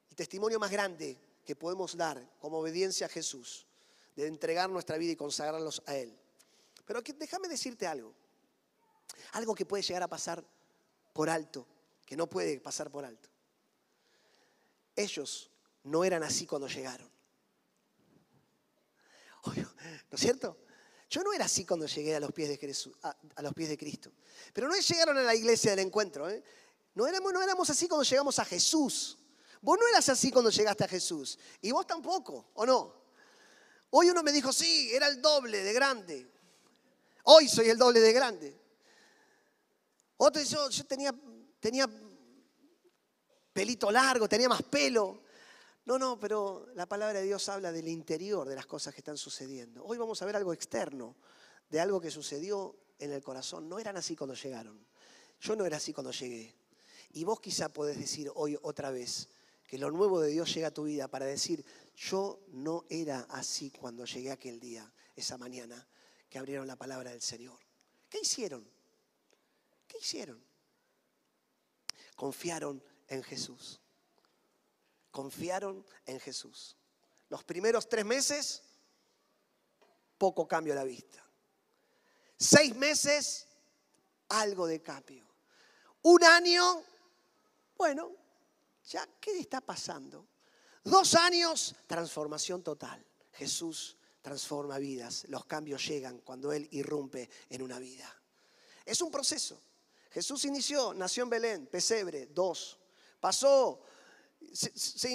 el 0.10 0.16
testimonio 0.16 0.58
más 0.58 0.72
grande 0.72 1.20
que 1.46 1.56
podemos 1.56 1.96
dar 1.98 2.22
como 2.40 2.60
obediencia 2.60 3.08
a 3.08 3.10
Jesús, 3.10 3.68
de 4.16 4.28
entregar 4.28 4.70
nuestra 4.70 4.98
vida 4.98 5.14
y 5.14 5.16
consagrarlos 5.16 5.82
a 5.86 5.96
Él. 5.96 6.18
Pero 6.86 7.02
déjame 7.02 7.48
decirte 7.48 7.88
algo, 7.88 8.14
algo 9.34 9.56
que 9.56 9.66
puede 9.66 9.84
llegar 9.84 10.04
a 10.04 10.08
pasar 10.08 10.44
por 11.14 11.30
alto, 11.30 11.66
que 12.06 12.16
no 12.16 12.28
puede 12.28 12.60
pasar 12.60 12.92
por 12.92 13.06
alto. 13.06 13.30
Ellos 14.96 15.50
no 15.84 16.04
eran 16.04 16.24
así 16.24 16.46
cuando 16.46 16.68
llegaron. 16.68 17.10
¿No 19.46 20.16
es 20.16 20.20
cierto? 20.20 20.58
Yo 21.10 21.24
no 21.24 21.34
era 21.34 21.46
así 21.46 21.66
cuando 21.66 21.88
llegué 21.88 22.16
a 22.16 22.20
los 22.20 22.32
pies 22.32 22.50
de, 22.50 22.96
a, 23.36 23.42
los 23.42 23.54
pies 23.54 23.70
de 23.70 23.78
Cristo. 23.78 24.12
Pero 24.54 24.68
no 24.68 24.76
llegaron 24.76 25.18
a 25.18 25.24
la 25.24 25.36
iglesia 25.36 25.72
del 25.72 25.80
encuentro. 25.80 26.30
¿eh? 26.30 26.44
No, 26.96 27.08
éramos, 27.08 27.34
no 27.34 27.42
éramos 27.42 27.70
así 27.70 27.88
cuando 27.88 28.04
llegamos 28.04 28.40
a 28.40 28.46
Jesús. 28.46 29.18
Vos 29.62 29.78
no 29.80 29.88
eras 29.88 30.10
así 30.10 30.32
cuando 30.32 30.50
llegaste 30.50 30.84
a 30.84 30.88
Jesús. 30.88 31.38
Y 31.62 31.72
vos 31.72 31.86
tampoco, 31.86 32.50
¿o 32.56 32.66
no? 32.66 33.02
Hoy 33.92 34.10
uno 34.10 34.24
me 34.24 34.32
dijo, 34.32 34.52
sí, 34.52 34.92
era 34.94 35.08
el 35.08 35.22
doble 35.22 35.64
de 35.64 35.74
grande. 35.74 36.32
Hoy 37.24 37.48
soy 37.48 37.70
el 37.70 37.78
doble 37.78 38.00
de 38.00 38.14
grande. 38.14 38.60
Otro 40.18 40.42
yo, 40.42 40.70
yo 40.70 40.86
tenía, 40.86 41.14
tenía 41.60 41.90
pelito 43.54 43.92
largo, 43.92 44.28
tenía 44.28 44.50
más 44.50 44.64
pelo. 44.64 45.22
No, 45.86 46.00
no, 46.00 46.20
pero 46.20 46.68
la 46.76 46.86
palabra 46.86 47.20
de 47.20 47.26
Dios 47.26 47.50
habla 47.50 47.72
del 47.72 47.88
interior 47.88 48.48
de 48.48 48.56
las 48.56 48.66
cosas 48.66 48.94
que 48.94 49.02
están 49.02 49.18
sucediendo. 49.18 49.84
Hoy 49.84 49.98
vamos 49.98 50.22
a 50.22 50.26
ver 50.26 50.36
algo 50.36 50.54
externo, 50.54 51.16
de 51.70 51.80
algo 51.80 52.00
que 52.00 52.12
sucedió 52.12 52.76
en 52.98 53.12
el 53.12 53.24
corazón. 53.24 53.68
No 53.68 53.80
eran 53.80 53.98
así 53.98 54.16
cuando 54.16 54.36
llegaron. 54.36 54.86
Yo 55.40 55.56
no 55.56 55.66
era 55.66 55.78
así 55.78 55.92
cuando 55.92 56.12
llegué. 56.12 56.56
Y 57.14 57.24
vos 57.24 57.42
quizá 57.42 57.70
podés 57.70 57.98
decir 57.98 58.32
hoy 58.36 58.58
otra 58.62 58.92
vez, 58.92 59.28
que 59.72 59.78
lo 59.78 59.90
nuevo 59.90 60.20
de 60.20 60.32
Dios 60.32 60.54
llega 60.54 60.68
a 60.68 60.74
tu 60.74 60.84
vida 60.84 61.08
para 61.08 61.26
decir, 61.26 61.64
yo 61.96 62.44
no 62.50 62.86
era 62.90 63.22
así 63.30 63.72
cuando 63.72 64.04
llegué 64.04 64.30
aquel 64.30 64.60
día, 64.60 64.92
esa 65.16 65.38
mañana, 65.38 65.88
que 66.30 66.38
abrieron 66.38 66.68
la 66.68 66.76
palabra 66.76 67.12
del 67.12 67.22
Señor. 67.22 67.58
¿Qué 68.10 68.20
hicieron? 68.20 68.70
¿Qué 69.88 70.00
hicieron? 70.00 70.44
Confiaron 72.18 72.84
en 73.08 73.24
Jesús. 73.24 73.80
Confiaron 75.10 75.86
en 76.06 76.20
Jesús. 76.20 76.76
Los 77.30 77.46
primeros 77.46 77.88
tres 77.88 78.04
meses 78.04 78.64
poco 80.18 80.50
cambio 80.50 80.74
a 80.74 80.76
la 80.76 80.84
vista. 80.84 81.26
Seis 82.38 82.76
meses, 82.76 83.48
algo 84.28 84.68
de 84.68 84.82
cambio. 84.82 85.26
Un 86.02 86.26
año, 86.26 86.84
bueno, 87.78 88.21
ya, 88.92 89.08
¿qué 89.20 89.40
está 89.40 89.62
pasando? 89.62 90.28
Dos 90.84 91.16
años, 91.16 91.76
transformación 91.88 92.62
total. 92.64 93.04
Jesús 93.34 93.98
transforma 94.22 94.78
vidas. 94.78 95.26
Los 95.30 95.46
cambios 95.46 95.88
llegan 95.88 96.20
cuando 96.20 96.52
Él 96.52 96.68
irrumpe 96.72 97.30
en 97.50 97.62
una 97.62 97.80
vida. 97.80 98.14
Es 98.86 99.02
un 99.02 99.10
proceso. 99.12 99.62
Jesús 100.12 100.44
inició, 100.46 100.94
nació 100.94 101.24
en 101.24 101.30
Belén, 101.30 101.68
pesebre, 101.68 102.28
dos. 102.28 102.78
Pasó, 103.20 103.82
se, 104.52 104.78
se, 104.78 105.12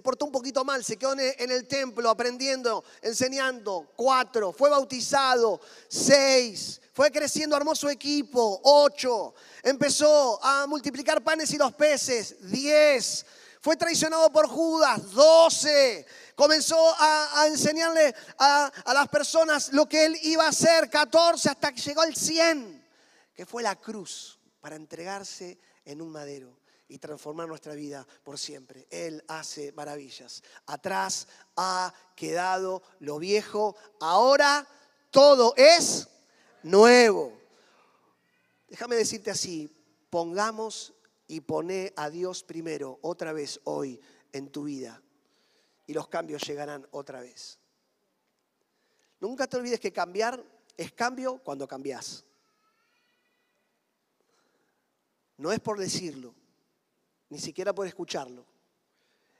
portó 0.00 0.24
un 0.24 0.32
poquito 0.32 0.64
mal, 0.64 0.82
se 0.82 0.96
quedó 0.96 1.12
en 1.12 1.50
el 1.50 1.68
templo 1.68 2.08
aprendiendo, 2.08 2.82
enseñando, 3.02 3.92
cuatro. 3.94 4.52
Fue 4.52 4.70
bautizado, 4.70 5.60
seis. 5.88 6.80
Fue 6.92 7.10
creciendo, 7.10 7.54
armó 7.54 7.74
su 7.74 7.88
equipo, 7.88 8.60
ocho. 8.64 9.34
Empezó 9.62 10.42
a 10.42 10.66
multiplicar 10.66 11.22
panes 11.22 11.52
y 11.52 11.58
los 11.58 11.74
peces, 11.74 12.36
diez. 12.50 13.26
Fue 13.60 13.76
traicionado 13.76 14.30
por 14.30 14.46
Judas, 14.48 15.10
doce 15.12 16.06
comenzó 16.34 16.76
a, 16.98 17.46
enseñarle 17.46 18.14
a, 18.38 18.66
a, 18.66 18.92
las 18.94 19.08
personas 19.08 19.72
lo 19.72 19.88
que 19.88 20.04
él 20.04 20.18
iba 20.22 20.44
a 20.44 20.48
hacer, 20.48 20.90
14 20.90 21.48
hasta 21.48 21.72
que 21.72 21.80
llegó 21.80 22.02
al 22.02 22.14
100, 22.14 22.84
que 23.34 23.46
fue 23.46 23.62
la 23.62 23.76
cruz 23.76 24.38
para 24.60 24.76
entregarse 24.76 25.58
en 25.84 26.02
un 26.02 26.10
madero 26.10 26.63
y 26.88 26.98
transformar 26.98 27.48
nuestra 27.48 27.74
vida 27.74 28.06
por 28.22 28.38
siempre. 28.38 28.86
Él 28.90 29.24
hace 29.28 29.72
maravillas. 29.72 30.42
Atrás 30.66 31.26
ha 31.56 31.92
quedado 32.14 32.82
lo 33.00 33.18
viejo, 33.18 33.76
ahora 34.00 34.66
todo 35.10 35.54
es 35.56 36.08
nuevo. 36.62 37.32
Déjame 38.68 38.96
decirte 38.96 39.30
así, 39.30 39.70
pongamos 40.10 40.92
y 41.26 41.40
poné 41.40 41.92
a 41.96 42.10
Dios 42.10 42.42
primero 42.42 42.98
otra 43.02 43.32
vez 43.32 43.60
hoy 43.64 44.00
en 44.32 44.50
tu 44.50 44.64
vida 44.64 45.00
y 45.86 45.92
los 45.92 46.08
cambios 46.08 46.42
llegarán 46.42 46.86
otra 46.90 47.20
vez. 47.20 47.58
Nunca 49.20 49.46
te 49.46 49.56
olvides 49.56 49.80
que 49.80 49.92
cambiar 49.92 50.44
es 50.76 50.92
cambio 50.92 51.38
cuando 51.38 51.66
cambias. 51.66 52.24
No 55.36 55.52
es 55.52 55.60
por 55.60 55.78
decirlo, 55.78 56.34
ni 57.34 57.40
siquiera 57.40 57.74
por 57.74 57.84
escucharlo. 57.84 58.46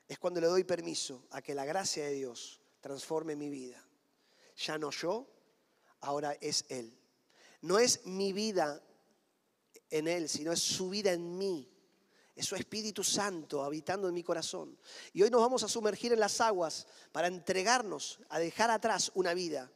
Es 0.08 0.18
cuando 0.18 0.40
le 0.40 0.48
doy 0.48 0.64
permiso 0.64 1.28
a 1.30 1.40
que 1.40 1.54
la 1.54 1.64
gracia 1.64 2.04
de 2.04 2.10
Dios 2.10 2.60
transforme 2.80 3.36
mi 3.36 3.48
vida. 3.48 3.86
Ya 4.56 4.78
no 4.78 4.90
yo, 4.90 5.28
ahora 6.00 6.36
es 6.40 6.64
Él. 6.70 6.98
No 7.62 7.78
es 7.78 8.04
mi 8.04 8.32
vida 8.32 8.82
en 9.90 10.08
Él, 10.08 10.28
sino 10.28 10.50
es 10.50 10.58
su 10.58 10.90
vida 10.90 11.12
en 11.12 11.38
mí 11.38 11.70
es 12.34 12.46
su 12.46 12.56
Espíritu 12.56 13.04
Santo 13.04 13.62
habitando 13.62 14.08
en 14.08 14.14
mi 14.14 14.24
corazón. 14.24 14.76
Y 15.12 15.22
hoy 15.22 15.30
nos 15.30 15.40
vamos 15.40 15.62
a 15.62 15.68
sumergir 15.68 16.12
en 16.12 16.18
las 16.18 16.40
aguas 16.40 16.88
para 17.12 17.28
entregarnos, 17.28 18.18
a 18.28 18.40
dejar 18.40 18.72
atrás 18.72 19.12
una 19.14 19.34
vida 19.34 19.70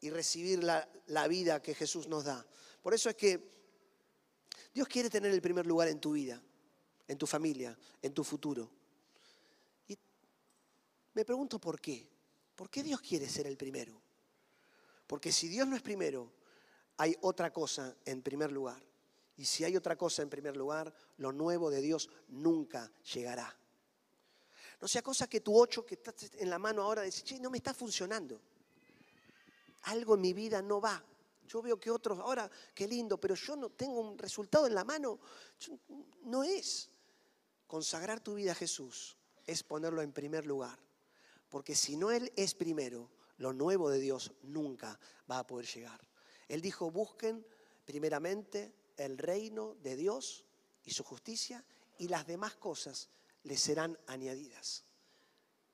y 0.00 0.08
recibir 0.08 0.64
la, 0.64 0.88
la, 1.08 1.28
vida 1.28 1.60
que 1.60 1.74
Jesús 1.74 2.08
nos 2.08 2.24
da. 2.24 2.46
Por 2.80 2.94
eso 2.94 3.10
es 3.10 3.16
que 3.16 3.46
Dios 4.72 4.88
quiere 4.88 5.10
tener 5.10 5.30
el 5.30 5.42
primer 5.42 5.66
lugar 5.66 5.88
en 5.88 6.00
tu 6.00 6.12
vida, 6.12 6.42
en 7.08 7.18
tu 7.18 7.26
familia, 7.26 7.76
en 8.02 8.12
tu 8.12 8.22
futuro. 8.22 8.70
Y 9.88 9.98
me 11.14 11.24
pregunto 11.24 11.58
por 11.58 11.80
qué. 11.80 12.08
¿Por 12.54 12.68
qué 12.70 12.82
Dios 12.82 13.00
quiere 13.00 13.28
ser 13.28 13.46
el 13.46 13.56
primero? 13.56 14.00
Porque 15.06 15.32
si 15.32 15.48
Dios 15.48 15.66
no 15.66 15.74
es 15.74 15.82
primero, 15.82 16.30
hay 16.98 17.16
otra 17.22 17.52
cosa 17.52 17.96
en 18.04 18.22
primer 18.22 18.52
lugar. 18.52 18.82
Y 19.36 19.44
si 19.44 19.64
hay 19.64 19.76
otra 19.76 19.96
cosa 19.96 20.22
en 20.22 20.28
primer 20.28 20.56
lugar, 20.56 20.92
lo 21.18 21.32
nuevo 21.32 21.70
de 21.70 21.80
Dios 21.80 22.10
nunca 22.28 22.92
llegará. 23.14 23.56
No 24.80 24.86
sea 24.86 25.02
cosa 25.02 25.28
que 25.28 25.40
tu 25.40 25.56
ocho 25.56 25.86
que 25.86 25.94
estás 25.94 26.30
en 26.34 26.50
la 26.50 26.58
mano 26.58 26.82
ahora 26.82 27.02
dice, 27.02 27.22
che, 27.22 27.40
no 27.40 27.48
me 27.48 27.58
está 27.58 27.72
funcionando. 27.72 28.40
Algo 29.82 30.16
en 30.16 30.20
mi 30.20 30.32
vida 30.32 30.60
no 30.60 30.80
va. 30.80 31.02
Yo 31.48 31.62
veo 31.62 31.80
que 31.80 31.90
otros, 31.90 32.18
ahora, 32.18 32.50
qué 32.74 32.86
lindo, 32.86 33.18
pero 33.18 33.34
yo 33.34 33.56
no 33.56 33.70
tengo 33.70 34.00
un 34.00 34.18
resultado 34.18 34.66
en 34.66 34.74
la 34.74 34.84
mano. 34.84 35.18
No 36.24 36.44
es. 36.44 36.90
Consagrar 37.68 38.20
tu 38.20 38.34
vida 38.34 38.52
a 38.52 38.56
Jesús 38.56 39.16
es 39.46 39.62
ponerlo 39.62 40.02
en 40.02 40.12
primer 40.12 40.46
lugar. 40.46 40.78
Porque 41.50 41.74
si 41.74 41.96
no 41.96 42.10
Él 42.10 42.32
es 42.34 42.54
primero, 42.54 43.10
lo 43.36 43.52
nuevo 43.52 43.90
de 43.90 44.00
Dios 44.00 44.32
nunca 44.42 44.98
va 45.30 45.38
a 45.38 45.46
poder 45.46 45.66
llegar. 45.66 46.00
Él 46.48 46.62
dijo, 46.62 46.90
busquen 46.90 47.46
primeramente 47.84 48.74
el 48.96 49.18
reino 49.18 49.76
de 49.82 49.96
Dios 49.96 50.46
y 50.84 50.92
su 50.92 51.04
justicia 51.04 51.64
y 51.98 52.08
las 52.08 52.26
demás 52.26 52.56
cosas 52.56 53.10
le 53.44 53.56
serán 53.56 53.98
añadidas. 54.06 54.84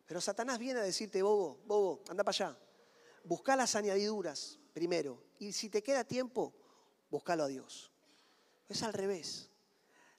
Pero 0.04 0.20
Satanás 0.20 0.58
viene 0.58 0.80
a 0.80 0.82
decirte, 0.82 1.22
bobo, 1.22 1.60
bobo, 1.64 2.02
anda 2.08 2.24
para 2.24 2.48
allá. 2.48 2.58
Busca 3.22 3.56
las 3.56 3.76
añadiduras 3.76 4.58
primero. 4.72 5.22
Y 5.38 5.52
si 5.52 5.70
te 5.70 5.82
queda 5.82 6.02
tiempo, 6.02 6.52
búscalo 7.08 7.44
a 7.44 7.48
Dios. 7.48 7.92
Es 8.68 8.82
al 8.82 8.92
revés. 8.92 9.48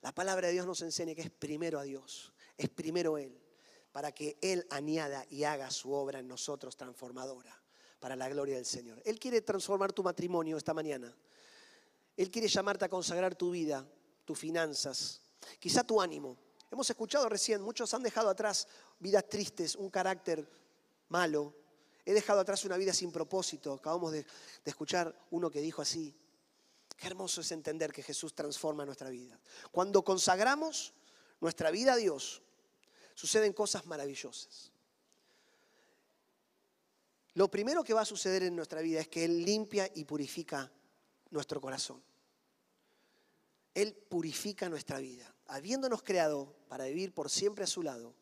La 0.05 0.11
palabra 0.11 0.45
de 0.45 0.53
Dios 0.53 0.67
nos 0.67 0.83
enseña 0.83 1.15
que 1.15 1.23
es 1.23 1.31
primero 1.31 1.79
a 1.79 1.83
Dios. 1.83 2.31
Es 2.59 2.69
primero 2.69 3.17
Él. 3.17 3.41
Para 3.91 4.11
que 4.11 4.37
Él 4.39 4.67
añada 4.69 5.25
y 5.31 5.45
haga 5.45 5.71
su 5.71 5.91
obra 5.91 6.19
en 6.19 6.27
nosotros 6.27 6.77
transformadora. 6.77 7.59
Para 7.99 8.15
la 8.15 8.29
gloria 8.29 8.53
del 8.53 8.67
Señor. 8.67 9.01
Él 9.03 9.17
quiere 9.17 9.41
transformar 9.41 9.93
tu 9.93 10.03
matrimonio 10.03 10.57
esta 10.57 10.75
mañana. 10.75 11.11
Él 12.15 12.29
quiere 12.29 12.47
llamarte 12.47 12.85
a 12.85 12.87
consagrar 12.87 13.33
tu 13.33 13.49
vida, 13.49 13.83
tus 14.25 14.37
finanzas, 14.37 15.21
quizá 15.57 15.83
tu 15.83 15.99
ánimo. 15.99 16.37
Hemos 16.69 16.87
escuchado 16.87 17.27
recién, 17.27 17.63
muchos 17.63 17.91
han 17.95 18.03
dejado 18.03 18.29
atrás 18.29 18.67
vidas 18.99 19.27
tristes, 19.27 19.73
un 19.73 19.89
carácter 19.89 20.47
malo. 21.09 21.55
He 22.05 22.13
dejado 22.13 22.41
atrás 22.41 22.63
una 22.63 22.77
vida 22.77 22.93
sin 22.93 23.11
propósito. 23.11 23.73
Acabamos 23.73 24.11
de, 24.11 24.23
escuchar 24.65 25.19
uno 25.31 25.49
que 25.49 25.61
dijo 25.61 25.81
así. 25.81 26.15
Qué 26.95 27.07
hermoso 27.07 27.41
es 27.41 27.51
entender 27.51 27.91
que 27.91 28.03
Jesús 28.03 28.33
transforma 28.33 28.85
nuestra 28.85 29.09
vida. 29.09 29.39
Cuando 29.71 30.03
consagramos 30.03 30.93
nuestra 31.41 31.71
vida 31.71 31.93
a 31.93 31.97
Dios, 31.97 32.41
suceden 33.13 33.53
cosas 33.53 33.85
maravillosas. 33.85 34.71
Lo 37.33 37.51
primero 37.51 37.83
que 37.83 37.93
va 37.93 38.01
a 38.01 38.05
suceder 38.05 38.43
en 38.43 38.55
nuestra 38.55 38.81
vida 38.81 39.01
es 39.01 39.09
que 39.09 39.25
Él 39.25 39.43
limpia 39.43 39.91
y 39.93 40.05
purifica 40.05 40.71
nuestro 41.31 41.59
corazón. 41.59 42.01
Él 43.73 43.93
purifica 43.93 44.69
nuestra 44.69 44.99
vida. 44.99 45.35
Habiéndonos 45.47 46.01
creado 46.01 46.55
para 46.69 46.85
vivir 46.85 47.13
por 47.13 47.29
siempre 47.29 47.65
a 47.65 47.67
su 47.67 47.83
lado, 47.83 48.15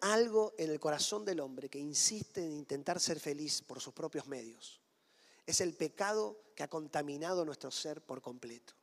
algo 0.00 0.54
en 0.58 0.70
el 0.70 0.80
corazón 0.80 1.24
del 1.24 1.38
hombre 1.38 1.68
que 1.68 1.78
insiste 1.78 2.44
en 2.44 2.52
intentar 2.52 2.98
ser 2.98 3.20
feliz 3.20 3.62
por 3.62 3.80
sus 3.80 3.94
propios 3.94 4.26
medios. 4.26 4.81
Es 5.46 5.60
el 5.60 5.74
pecado 5.74 6.38
que 6.54 6.62
ha 6.62 6.68
contaminado 6.68 7.44
nuestro 7.44 7.70
ser 7.70 8.02
por 8.02 8.22
completo. 8.22 8.74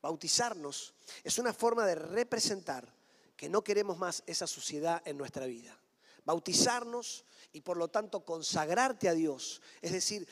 Bautizarnos 0.00 0.94
es 1.24 1.38
una 1.38 1.52
forma 1.52 1.86
de 1.86 1.94
representar 1.94 2.92
que 3.36 3.48
no 3.48 3.62
queremos 3.62 3.98
más 3.98 4.22
esa 4.26 4.46
suciedad 4.46 5.02
en 5.04 5.16
nuestra 5.16 5.46
vida. 5.46 5.78
Bautizarnos 6.24 7.24
y 7.52 7.60
por 7.60 7.76
lo 7.76 7.88
tanto 7.88 8.24
consagrarte 8.24 9.08
a 9.08 9.14
Dios, 9.14 9.62
es 9.80 9.92
decir, 9.92 10.28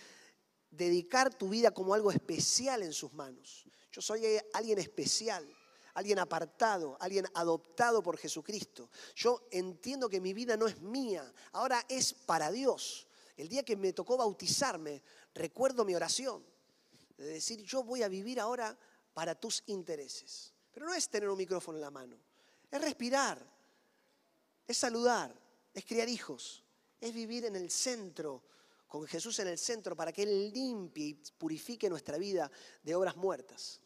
dedicar 0.71 1.35
tu 1.35 1.49
vida 1.49 1.71
como 1.71 1.95
algo 1.95 2.11
especial 2.11 2.83
en 2.83 2.93
sus 2.93 3.13
manos. 3.13 3.65
Yo 3.93 4.03
soy 4.03 4.25
alguien 4.53 4.79
especial, 4.79 5.47
alguien 5.95 6.19
apartado, 6.19 6.97
alguien 7.01 7.27
adoptado 7.35 8.03
por 8.03 8.19
Jesucristo. 8.19 8.91
Yo 9.15 9.49
entiendo 9.51 10.09
que 10.09 10.21
mi 10.21 10.35
vida 10.35 10.57
no 10.57 10.67
es 10.67 10.81
mía, 10.81 11.33
ahora 11.53 11.85
es 11.89 12.13
para 12.13 12.51
Dios. 12.51 13.06
El 13.37 13.49
día 13.49 13.63
que 13.65 13.77
me 13.77 13.93
tocó 13.93 14.17
bautizarme, 14.17 15.03
recuerdo 15.35 15.85
mi 15.85 15.95
oración, 15.95 16.45
de 17.17 17.27
decir, 17.27 17.63
yo 17.63 17.83
voy 17.83 18.03
a 18.03 18.09
vivir 18.09 18.41
ahora 18.41 18.77
para 19.13 19.35
tus 19.35 19.63
intereses. 19.67 20.53
Pero 20.73 20.87
no 20.87 20.95
es 20.95 21.09
tener 21.09 21.29
un 21.29 21.39
micrófono 21.39 21.79
en 21.79 21.83
la 21.83 21.91
mano, 21.91 22.19
es 22.71 22.81
respirar, 22.81 23.45
es 24.67 24.77
saludar, 24.77 25.35
es 25.73 25.85
criar 25.85 26.09
hijos, 26.09 26.65
es 27.01 27.13
vivir 27.13 27.45
en 27.45 27.57
el 27.57 27.71
centro 27.71 28.43
con 28.87 29.07
Jesús 29.07 29.39
en 29.41 29.49
el 29.49 29.59
centro 29.59 29.97
para 29.97 30.13
que 30.13 30.23
Él 30.23 30.53
limpie 30.53 31.07
y 31.07 31.15
purifique 31.15 31.91
nuestra 31.91 32.19
vida 32.19 32.51
de 32.83 32.95
obras 32.95 33.17
muertas, 33.17 33.81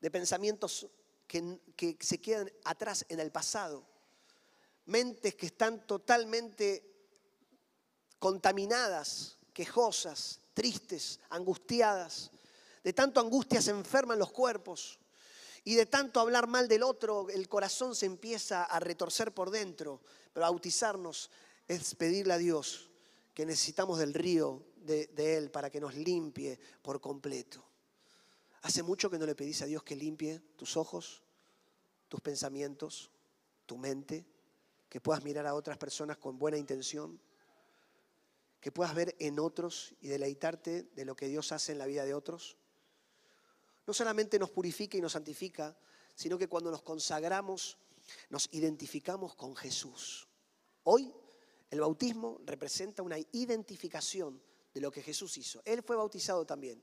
de 0.00 0.10
pensamientos 0.10 0.86
que, 1.26 1.60
que 1.76 1.96
se 2.00 2.20
quedan 2.20 2.50
atrás 2.64 3.04
en 3.08 3.20
el 3.20 3.30
pasado, 3.30 3.86
mentes 4.86 5.34
que 5.34 5.46
están 5.46 5.86
totalmente 5.86 6.93
contaminadas, 8.18 9.38
quejosas, 9.52 10.40
tristes, 10.54 11.20
angustiadas. 11.30 12.30
De 12.82 12.92
tanto 12.92 13.20
angustia 13.20 13.62
se 13.62 13.70
enferman 13.70 14.18
los 14.18 14.30
cuerpos 14.30 14.98
y 15.64 15.74
de 15.74 15.86
tanto 15.86 16.20
hablar 16.20 16.46
mal 16.46 16.68
del 16.68 16.82
otro, 16.82 17.28
el 17.30 17.48
corazón 17.48 17.94
se 17.94 18.04
empieza 18.04 18.64
a 18.64 18.78
retorcer 18.80 19.32
por 19.32 19.50
dentro. 19.50 20.02
Pero 20.32 20.44
bautizarnos 20.44 21.30
es 21.66 21.94
pedirle 21.94 22.34
a 22.34 22.38
Dios 22.38 22.90
que 23.32 23.46
necesitamos 23.46 23.98
del 23.98 24.12
río 24.12 24.62
de, 24.76 25.06
de 25.06 25.38
Él 25.38 25.50
para 25.50 25.70
que 25.70 25.80
nos 25.80 25.94
limpie 25.94 26.58
por 26.82 27.00
completo. 27.00 27.64
¿Hace 28.62 28.82
mucho 28.82 29.10
que 29.10 29.18
no 29.18 29.26
le 29.26 29.34
pedís 29.34 29.62
a 29.62 29.66
Dios 29.66 29.82
que 29.82 29.96
limpie 29.96 30.40
tus 30.56 30.76
ojos, 30.76 31.22
tus 32.08 32.20
pensamientos, 32.20 33.10
tu 33.64 33.78
mente? 33.78 34.26
Que 34.88 35.00
puedas 35.00 35.24
mirar 35.24 35.46
a 35.46 35.54
otras 35.54 35.78
personas 35.78 36.18
con 36.18 36.38
buena 36.38 36.58
intención, 36.58 37.18
que 38.64 38.72
puedas 38.72 38.94
ver 38.94 39.14
en 39.18 39.38
otros 39.40 39.94
y 40.00 40.08
deleitarte 40.08 40.84
de 40.84 41.04
lo 41.04 41.14
que 41.14 41.28
Dios 41.28 41.52
hace 41.52 41.72
en 41.72 41.78
la 41.78 41.84
vida 41.84 42.06
de 42.06 42.14
otros. 42.14 42.56
No 43.86 43.92
solamente 43.92 44.38
nos 44.38 44.48
purifica 44.52 44.96
y 44.96 45.02
nos 45.02 45.12
santifica, 45.12 45.76
sino 46.14 46.38
que 46.38 46.48
cuando 46.48 46.70
nos 46.70 46.80
consagramos 46.80 47.76
nos 48.30 48.48
identificamos 48.52 49.34
con 49.34 49.54
Jesús. 49.54 50.26
Hoy 50.84 51.12
el 51.68 51.80
bautismo 51.80 52.40
representa 52.46 53.02
una 53.02 53.18
identificación 53.32 54.42
de 54.72 54.80
lo 54.80 54.90
que 54.90 55.02
Jesús 55.02 55.36
hizo. 55.36 55.60
Él 55.66 55.82
fue 55.82 55.96
bautizado 55.96 56.46
también. 56.46 56.82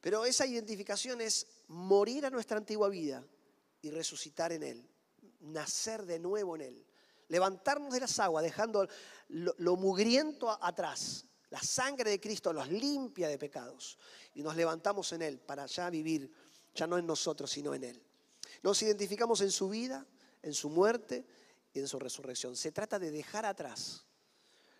Pero 0.00 0.24
esa 0.24 0.46
identificación 0.46 1.20
es 1.20 1.48
morir 1.68 2.24
a 2.24 2.30
nuestra 2.30 2.56
antigua 2.56 2.88
vida 2.88 3.26
y 3.82 3.90
resucitar 3.90 4.52
en 4.52 4.62
Él, 4.62 4.88
nacer 5.40 6.06
de 6.06 6.18
nuevo 6.18 6.54
en 6.54 6.62
Él, 6.62 6.86
levantarnos 7.32 7.94
de 7.94 8.00
las 8.00 8.18
aguas, 8.18 8.44
dejando 8.44 8.86
lo, 9.28 9.76
mugriento 9.76 10.50
atrás. 10.62 11.24
La 11.48 11.62
sangre 11.62 12.10
de 12.10 12.20
Cristo 12.20 12.52
nos 12.52 12.68
limpia 12.68 13.26
de 13.26 13.38
pecados 13.38 13.98
y 14.34 14.42
nos 14.42 14.54
levantamos 14.54 15.10
en 15.14 15.22
Él 15.22 15.38
para 15.38 15.64
ya 15.64 15.88
vivir, 15.88 16.30
ya 16.74 16.86
no 16.86 16.98
en 16.98 17.06
nosotros, 17.06 17.50
sino 17.50 17.72
en 17.74 17.84
Él. 17.84 18.02
Nos 18.62 18.82
identificamos 18.82 19.40
en 19.40 19.50
su 19.50 19.70
vida, 19.70 20.06
en 20.42 20.52
su 20.52 20.68
muerte 20.68 21.24
y 21.72 21.78
en 21.78 21.88
su 21.88 21.98
resurrección. 21.98 22.54
Se 22.54 22.70
trata 22.70 22.98
de 22.98 23.10
dejar 23.10 23.46
atrás 23.46 24.04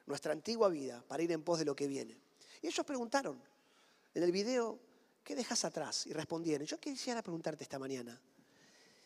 nuestra 0.04 0.32
antigua 0.32 0.68
vida 0.68 1.02
para 1.08 1.22
ir 1.22 1.32
en 1.32 1.42
pos 1.42 1.58
de 1.58 1.64
lo 1.64 1.74
que 1.74 1.86
viene. 1.86 2.20
Y 2.60 2.66
ellos 2.66 2.84
preguntaron 2.84 3.42
en 4.12 4.22
el 4.22 4.30
video, 4.30 4.78
¿qué 5.24 5.34
dejas 5.34 5.64
atrás? 5.64 6.06
Y 6.06 6.12
respondieron, 6.12 6.66
yo 6.66 6.78
quisiera 6.78 7.22
preguntarte 7.22 7.64
esta 7.64 7.78
mañana, 7.78 8.20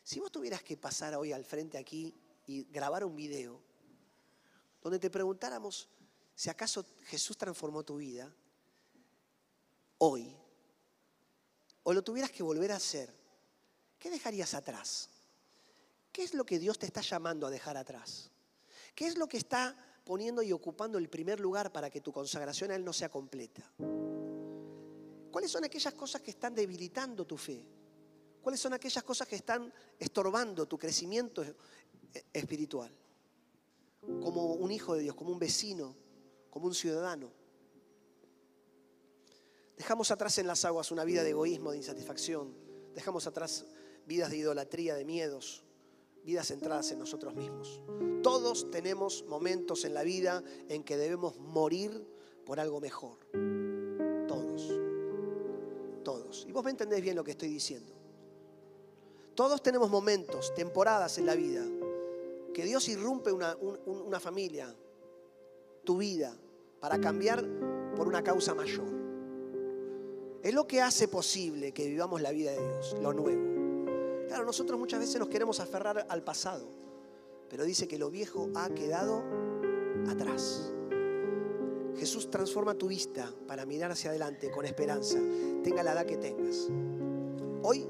si 0.02 0.18
vos 0.18 0.32
tuvieras 0.32 0.64
que 0.64 0.76
pasar 0.76 1.14
hoy 1.14 1.32
al 1.32 1.44
frente 1.44 1.78
aquí 1.78 2.12
y 2.46 2.64
grabar 2.64 3.04
un 3.04 3.16
video 3.16 3.60
donde 4.82 4.98
te 4.98 5.10
preguntáramos 5.10 5.88
si 6.34 6.50
acaso 6.50 6.84
Jesús 7.06 7.36
transformó 7.36 7.82
tu 7.82 7.96
vida 7.96 8.32
hoy, 9.98 10.36
o 11.82 11.92
lo 11.92 12.02
tuvieras 12.02 12.30
que 12.30 12.42
volver 12.42 12.72
a 12.72 12.76
hacer, 12.76 13.12
¿qué 13.98 14.10
dejarías 14.10 14.54
atrás? 14.54 15.08
¿Qué 16.12 16.22
es 16.22 16.34
lo 16.34 16.44
que 16.44 16.58
Dios 16.58 16.78
te 16.78 16.86
está 16.86 17.00
llamando 17.00 17.46
a 17.46 17.50
dejar 17.50 17.76
atrás? 17.76 18.30
¿Qué 18.94 19.06
es 19.06 19.16
lo 19.16 19.28
que 19.28 19.36
está 19.36 19.76
poniendo 20.04 20.42
y 20.42 20.52
ocupando 20.52 20.98
el 20.98 21.08
primer 21.08 21.40
lugar 21.40 21.72
para 21.72 21.90
que 21.90 22.00
tu 22.00 22.12
consagración 22.12 22.70
a 22.70 22.76
Él 22.76 22.84
no 22.84 22.92
sea 22.92 23.08
completa? 23.08 23.70
¿Cuáles 25.30 25.50
son 25.50 25.64
aquellas 25.64 25.94
cosas 25.94 26.22
que 26.22 26.30
están 26.30 26.54
debilitando 26.54 27.26
tu 27.26 27.36
fe? 27.36 27.66
¿Cuáles 28.40 28.60
son 28.60 28.72
aquellas 28.72 29.04
cosas 29.04 29.26
que 29.26 29.36
están 29.36 29.72
estorbando 29.98 30.66
tu 30.66 30.78
crecimiento 30.78 31.44
espiritual? 32.32 32.90
Como 34.22 34.54
un 34.54 34.70
hijo 34.70 34.94
de 34.94 35.02
Dios, 35.02 35.14
como 35.14 35.30
un 35.30 35.38
vecino, 35.38 35.94
como 36.50 36.66
un 36.66 36.74
ciudadano. 36.74 37.30
Dejamos 39.76 40.10
atrás 40.10 40.38
en 40.38 40.46
las 40.46 40.64
aguas 40.64 40.90
una 40.90 41.04
vida 41.04 41.22
de 41.22 41.30
egoísmo, 41.30 41.72
de 41.72 41.78
insatisfacción. 41.78 42.54
Dejamos 42.94 43.26
atrás 43.26 43.66
vidas 44.06 44.30
de 44.30 44.38
idolatría, 44.38 44.94
de 44.94 45.04
miedos, 45.04 45.64
vidas 46.24 46.48
centradas 46.48 46.90
en 46.92 46.98
nosotros 46.98 47.34
mismos. 47.34 47.80
Todos 48.22 48.70
tenemos 48.70 49.24
momentos 49.26 49.84
en 49.84 49.94
la 49.94 50.02
vida 50.02 50.42
en 50.68 50.82
que 50.82 50.96
debemos 50.96 51.38
morir 51.38 52.06
por 52.44 52.60
algo 52.60 52.80
mejor. 52.80 53.18
Y 56.46 56.52
vos 56.52 56.64
me 56.64 56.70
entendés 56.70 57.00
bien 57.02 57.16
lo 57.16 57.24
que 57.24 57.32
estoy 57.32 57.48
diciendo. 57.48 57.92
Todos 59.34 59.62
tenemos 59.62 59.90
momentos, 59.90 60.54
temporadas 60.54 61.18
en 61.18 61.26
la 61.26 61.34
vida, 61.34 61.62
que 62.56 62.64
Dios 62.64 62.88
irrumpe 62.88 63.30
una, 63.32 63.54
una 63.84 64.18
familia, 64.18 64.74
tu 65.84 65.98
vida, 65.98 66.34
para 66.80 66.98
cambiar 66.98 67.44
por 67.94 68.08
una 68.08 68.22
causa 68.22 68.54
mayor. 68.54 68.86
Es 70.42 70.54
lo 70.54 70.66
que 70.66 70.80
hace 70.80 71.06
posible 71.06 71.72
que 71.72 71.86
vivamos 71.86 72.22
la 72.22 72.30
vida 72.30 72.52
de 72.52 72.66
Dios, 72.66 72.96
lo 73.02 73.12
nuevo. 73.12 74.26
Claro, 74.28 74.46
nosotros 74.46 74.80
muchas 74.80 75.00
veces 75.00 75.18
nos 75.18 75.28
queremos 75.28 75.60
aferrar 75.60 76.06
al 76.08 76.24
pasado, 76.24 76.66
pero 77.50 77.62
dice 77.62 77.86
que 77.86 77.98
lo 77.98 78.08
viejo 78.08 78.48
ha 78.54 78.70
quedado 78.70 79.22
atrás. 80.08 80.72
Jesús 81.98 82.30
transforma 82.30 82.72
tu 82.72 82.88
vista 82.88 83.34
para 83.46 83.66
mirar 83.66 83.90
hacia 83.90 84.08
adelante 84.08 84.50
con 84.50 84.64
esperanza, 84.64 85.18
tenga 85.62 85.82
la 85.82 85.92
edad 85.92 86.06
que 86.06 86.16
tengas. 86.16 86.68
Hoy, 87.62 87.86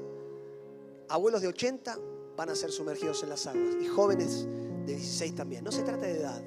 abuelos 1.07 1.41
de 1.41 1.47
80 1.47 1.97
van 2.35 2.49
a 2.49 2.55
ser 2.55 2.69
sumergidos 2.73 3.23
en 3.23 3.29
las 3.29 3.47
aguas 3.47 3.77
y 3.81 3.87
jóvenes 3.87 4.45
de 4.87 4.95
16 4.95 5.35
también. 5.35 5.63
No 5.63 5.71
se 5.71 5.83
trata 5.83 6.07
de 6.07 6.19
edad, 6.19 6.43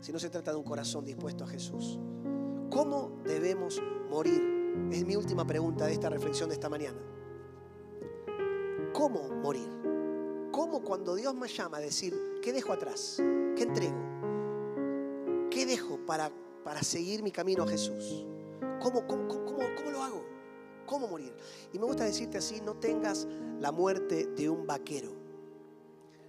sino 0.00 0.18
se 0.18 0.28
trata 0.28 0.50
de 0.50 0.58
un 0.58 0.64
corazón 0.64 1.04
dispuesto 1.04 1.44
a 1.44 1.46
Jesús. 1.46 1.98
¿Cómo 2.70 3.22
debemos 3.24 3.80
morir? 4.10 4.42
Es 4.92 5.06
mi 5.06 5.16
última 5.16 5.46
pregunta 5.46 5.86
de 5.86 5.94
esta 5.94 6.10
reflexión 6.10 6.50
de 6.50 6.56
esta 6.56 6.68
mañana. 6.68 7.00
¿Cómo 8.92 9.30
morir? 9.42 9.68
¿Cómo 10.52 10.82
cuando 10.82 11.14
Dios 11.14 11.34
me 11.34 11.48
llama 11.48 11.78
a 11.78 11.80
decir, 11.80 12.14
¿qué 12.42 12.52
dejo 12.52 12.72
atrás? 12.72 13.16
¿Qué 13.56 13.62
entrego? 13.62 13.96
¿Qué 15.50 15.64
dejo 15.64 16.04
para 16.04 16.30
para 16.66 16.82
seguir 16.82 17.22
mi 17.22 17.30
camino 17.30 17.62
a 17.62 17.68
Jesús? 17.68 18.26
¿Cómo, 18.82 19.06
cómo, 19.06 19.28
cómo, 19.28 19.90
lo 19.92 20.02
hago? 20.02 20.24
¿Cómo 20.84 21.06
morir? 21.06 21.32
Y 21.72 21.78
me 21.78 21.84
gusta 21.84 22.02
decirte 22.02 22.38
así, 22.38 22.60
no 22.60 22.74
tengas 22.74 23.28
la 23.60 23.70
muerte 23.70 24.26
de 24.26 24.50
un 24.50 24.66
vaquero. 24.66 25.12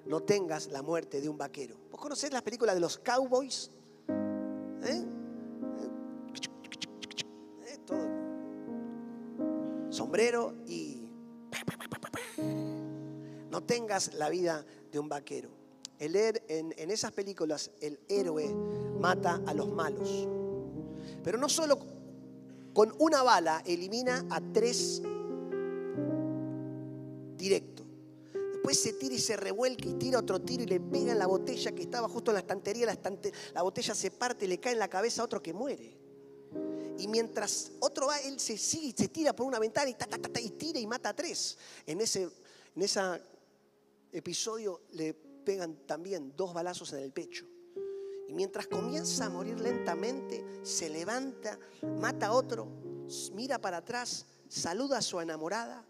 No 0.07 0.21
tengas 0.21 0.67
la 0.67 0.81
muerte 0.81 1.19
de 1.21 1.29
un 1.29 1.37
vaquero. 1.37 1.75
¿Vos 1.91 1.99
conocés 1.99 2.31
las 2.31 2.41
películas 2.41 2.75
de 2.75 2.81
los 2.81 2.97
cowboys? 2.97 3.69
¿Eh? 4.83 5.05
¿Eh? 7.65 7.77
Todo. 7.85 8.07
Sombrero 9.89 10.55
y... 10.65 11.03
No 13.51 13.63
tengas 13.63 14.13
la 14.13 14.29
vida 14.29 14.65
de 14.91 14.99
un 14.99 15.09
vaquero. 15.09 15.49
El, 15.99 16.15
en, 16.15 16.73
en 16.77 16.91
esas 16.91 17.11
películas 17.11 17.71
el 17.81 17.99
héroe 18.07 18.53
mata 18.99 19.41
a 19.45 19.53
los 19.53 19.67
malos. 19.73 20.27
Pero 21.23 21.37
no 21.37 21.49
solo 21.49 21.79
con 22.73 22.93
una 22.99 23.23
bala 23.23 23.63
elimina 23.65 24.25
a 24.29 24.39
tres 24.53 25.01
directo. 27.35 27.76
Después 28.67 28.83
se 28.83 28.99
tira 28.99 29.15
y 29.15 29.19
se 29.19 29.37
revuelca 29.37 29.87
y 29.87 29.93
tira 29.93 30.19
otro 30.19 30.41
tiro 30.41 30.63
y 30.63 30.65
le 30.65 30.81
pega 30.81 31.13
en 31.13 31.19
la 31.19 31.25
botella 31.25 31.71
que 31.71 31.83
estaba 31.83 32.09
justo 32.09 32.31
en 32.31 32.33
la 32.33 32.41
estantería. 32.41 32.85
La, 32.85 32.99
la 33.53 33.61
botella 33.61 33.95
se 33.95 34.11
parte 34.11 34.43
y 34.43 34.49
le 34.49 34.59
cae 34.59 34.73
en 34.73 34.79
la 34.79 34.89
cabeza 34.89 35.21
a 35.21 35.25
otro 35.25 35.41
que 35.41 35.53
muere. 35.53 35.97
Y 36.97 37.07
mientras 37.07 37.71
otro 37.79 38.07
va, 38.07 38.19
él 38.19 38.37
se 38.41 38.57
sigue, 38.57 38.93
se 38.97 39.07
tira 39.07 39.33
por 39.33 39.45
una 39.45 39.57
ventana 39.57 39.89
y, 39.89 39.95
y 40.41 40.49
tira 40.49 40.79
y 40.81 40.85
mata 40.85 41.07
a 41.07 41.15
tres. 41.15 41.57
En 41.85 42.01
ese, 42.01 42.23
en 42.75 42.81
ese 42.81 42.99
episodio 44.11 44.81
le 44.91 45.13
pegan 45.13 45.77
también 45.85 46.33
dos 46.35 46.53
balazos 46.53 46.91
en 46.91 46.99
el 46.99 47.13
pecho. 47.13 47.45
Y 48.27 48.33
mientras 48.33 48.67
comienza 48.67 49.27
a 49.27 49.29
morir 49.29 49.61
lentamente, 49.61 50.43
se 50.63 50.89
levanta, 50.89 51.57
mata 52.01 52.27
a 52.27 52.33
otro, 52.33 52.67
mira 53.33 53.59
para 53.59 53.77
atrás, 53.77 54.25
saluda 54.49 54.97
a 54.97 55.01
su 55.01 55.21
enamorada, 55.21 55.85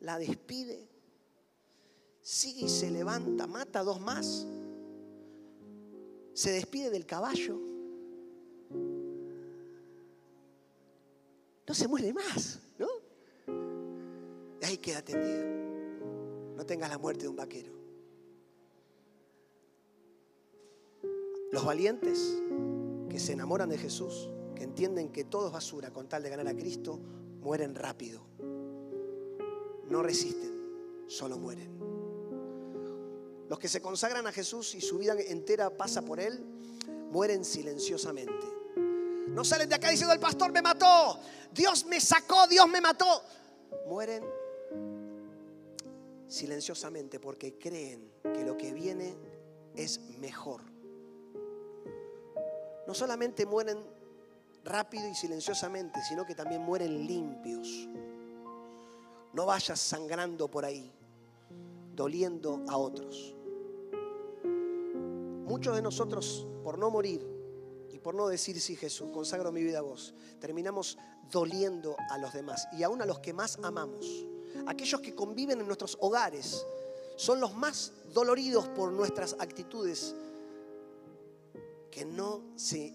la 0.00 0.18
despide, 0.18 0.86
sigue 2.24 2.64
y 2.64 2.68
se 2.70 2.90
levanta, 2.90 3.46
mata 3.46 3.80
a 3.80 3.84
dos 3.84 4.00
más, 4.00 4.46
se 6.32 6.50
despide 6.50 6.90
del 6.90 7.04
caballo. 7.04 7.60
No 11.66 11.74
se 11.74 11.86
muere 11.86 12.12
más, 12.12 12.60
¿no? 12.78 12.88
Y 14.60 14.64
ahí 14.64 14.78
queda 14.78 15.02
tendido. 15.02 15.44
No 16.56 16.64
tengas 16.64 16.88
la 16.88 16.98
muerte 16.98 17.24
de 17.24 17.28
un 17.28 17.36
vaquero. 17.36 17.72
Los 21.52 21.64
valientes 21.64 22.42
que 23.08 23.20
se 23.20 23.32
enamoran 23.32 23.68
de 23.68 23.78
Jesús, 23.78 24.30
que 24.56 24.64
entienden 24.64 25.12
que 25.12 25.24
todo 25.24 25.48
es 25.48 25.52
basura 25.52 25.92
con 25.92 26.08
tal 26.08 26.22
de 26.22 26.30
ganar 26.30 26.48
a 26.48 26.56
Cristo, 26.56 26.98
mueren 27.42 27.74
rápido. 27.74 28.22
No 29.88 30.02
resisten, 30.02 31.04
solo 31.06 31.38
mueren. 31.38 31.93
Los 33.48 33.58
que 33.58 33.68
se 33.68 33.80
consagran 33.80 34.26
a 34.26 34.32
Jesús 34.32 34.74
y 34.74 34.80
su 34.80 34.98
vida 34.98 35.14
entera 35.18 35.70
pasa 35.70 36.02
por 36.02 36.20
Él, 36.20 36.44
mueren 37.10 37.44
silenciosamente. 37.44 38.46
No 39.28 39.44
salen 39.44 39.68
de 39.68 39.74
acá 39.74 39.90
diciendo, 39.90 40.14
el 40.14 40.20
pastor 40.20 40.52
me 40.52 40.62
mató, 40.62 41.18
Dios 41.52 41.84
me 41.86 42.00
sacó, 42.00 42.46
Dios 42.46 42.68
me 42.68 42.80
mató. 42.80 43.22
Mueren 43.86 44.24
silenciosamente 46.28 47.20
porque 47.20 47.58
creen 47.58 48.10
que 48.22 48.44
lo 48.44 48.56
que 48.56 48.72
viene 48.72 49.14
es 49.74 50.00
mejor 50.18 50.74
no 52.86 52.94
solamente 52.94 53.46
mueren 53.46 53.78
rápido 54.64 55.08
y 55.08 55.14
silenciosamente, 55.14 56.00
sino 56.02 56.24
que 56.24 56.34
también 56.34 56.62
mueren 56.62 57.06
limpios. 57.06 57.88
No 59.32 59.46
vayas 59.46 59.80
sangrando 59.80 60.48
por 60.48 60.64
ahí, 60.64 60.92
doliendo 61.94 62.62
a 62.68 62.76
otros. 62.76 63.33
Muchos 65.44 65.74
de 65.76 65.82
nosotros, 65.82 66.46
por 66.62 66.78
no 66.78 66.90
morir 66.90 67.26
y 67.90 67.98
por 67.98 68.14
no 68.14 68.28
decir 68.28 68.60
sí 68.60 68.76
Jesús, 68.76 69.10
consagro 69.12 69.52
mi 69.52 69.62
vida 69.62 69.78
a 69.78 69.82
vos, 69.82 70.14
terminamos 70.40 70.98
doliendo 71.30 71.96
a 72.10 72.18
los 72.18 72.32
demás 72.32 72.66
y 72.72 72.82
aún 72.82 73.02
a 73.02 73.06
los 73.06 73.20
que 73.20 73.32
más 73.32 73.58
amamos. 73.62 74.26
Aquellos 74.66 75.00
que 75.00 75.14
conviven 75.14 75.60
en 75.60 75.66
nuestros 75.66 75.98
hogares 76.00 76.66
son 77.16 77.40
los 77.40 77.54
más 77.54 77.92
doloridos 78.12 78.68
por 78.68 78.92
nuestras 78.92 79.36
actitudes 79.38 80.14
que 81.90 82.04
no 82.04 82.42
se 82.56 82.92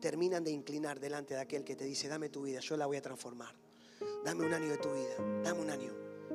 terminan 0.00 0.44
de 0.44 0.50
inclinar 0.50 1.00
delante 1.00 1.34
de 1.34 1.40
aquel 1.40 1.64
que 1.64 1.76
te 1.76 1.84
dice, 1.84 2.08
dame 2.08 2.28
tu 2.28 2.42
vida, 2.42 2.60
yo 2.60 2.76
la 2.76 2.86
voy 2.86 2.96
a 2.96 3.02
transformar. 3.02 3.54
Dame 4.24 4.44
un 4.44 4.52
año 4.52 4.68
de 4.68 4.78
tu 4.78 4.92
vida, 4.92 5.42
dame 5.42 5.60
un 5.60 5.70
año. 5.70 5.92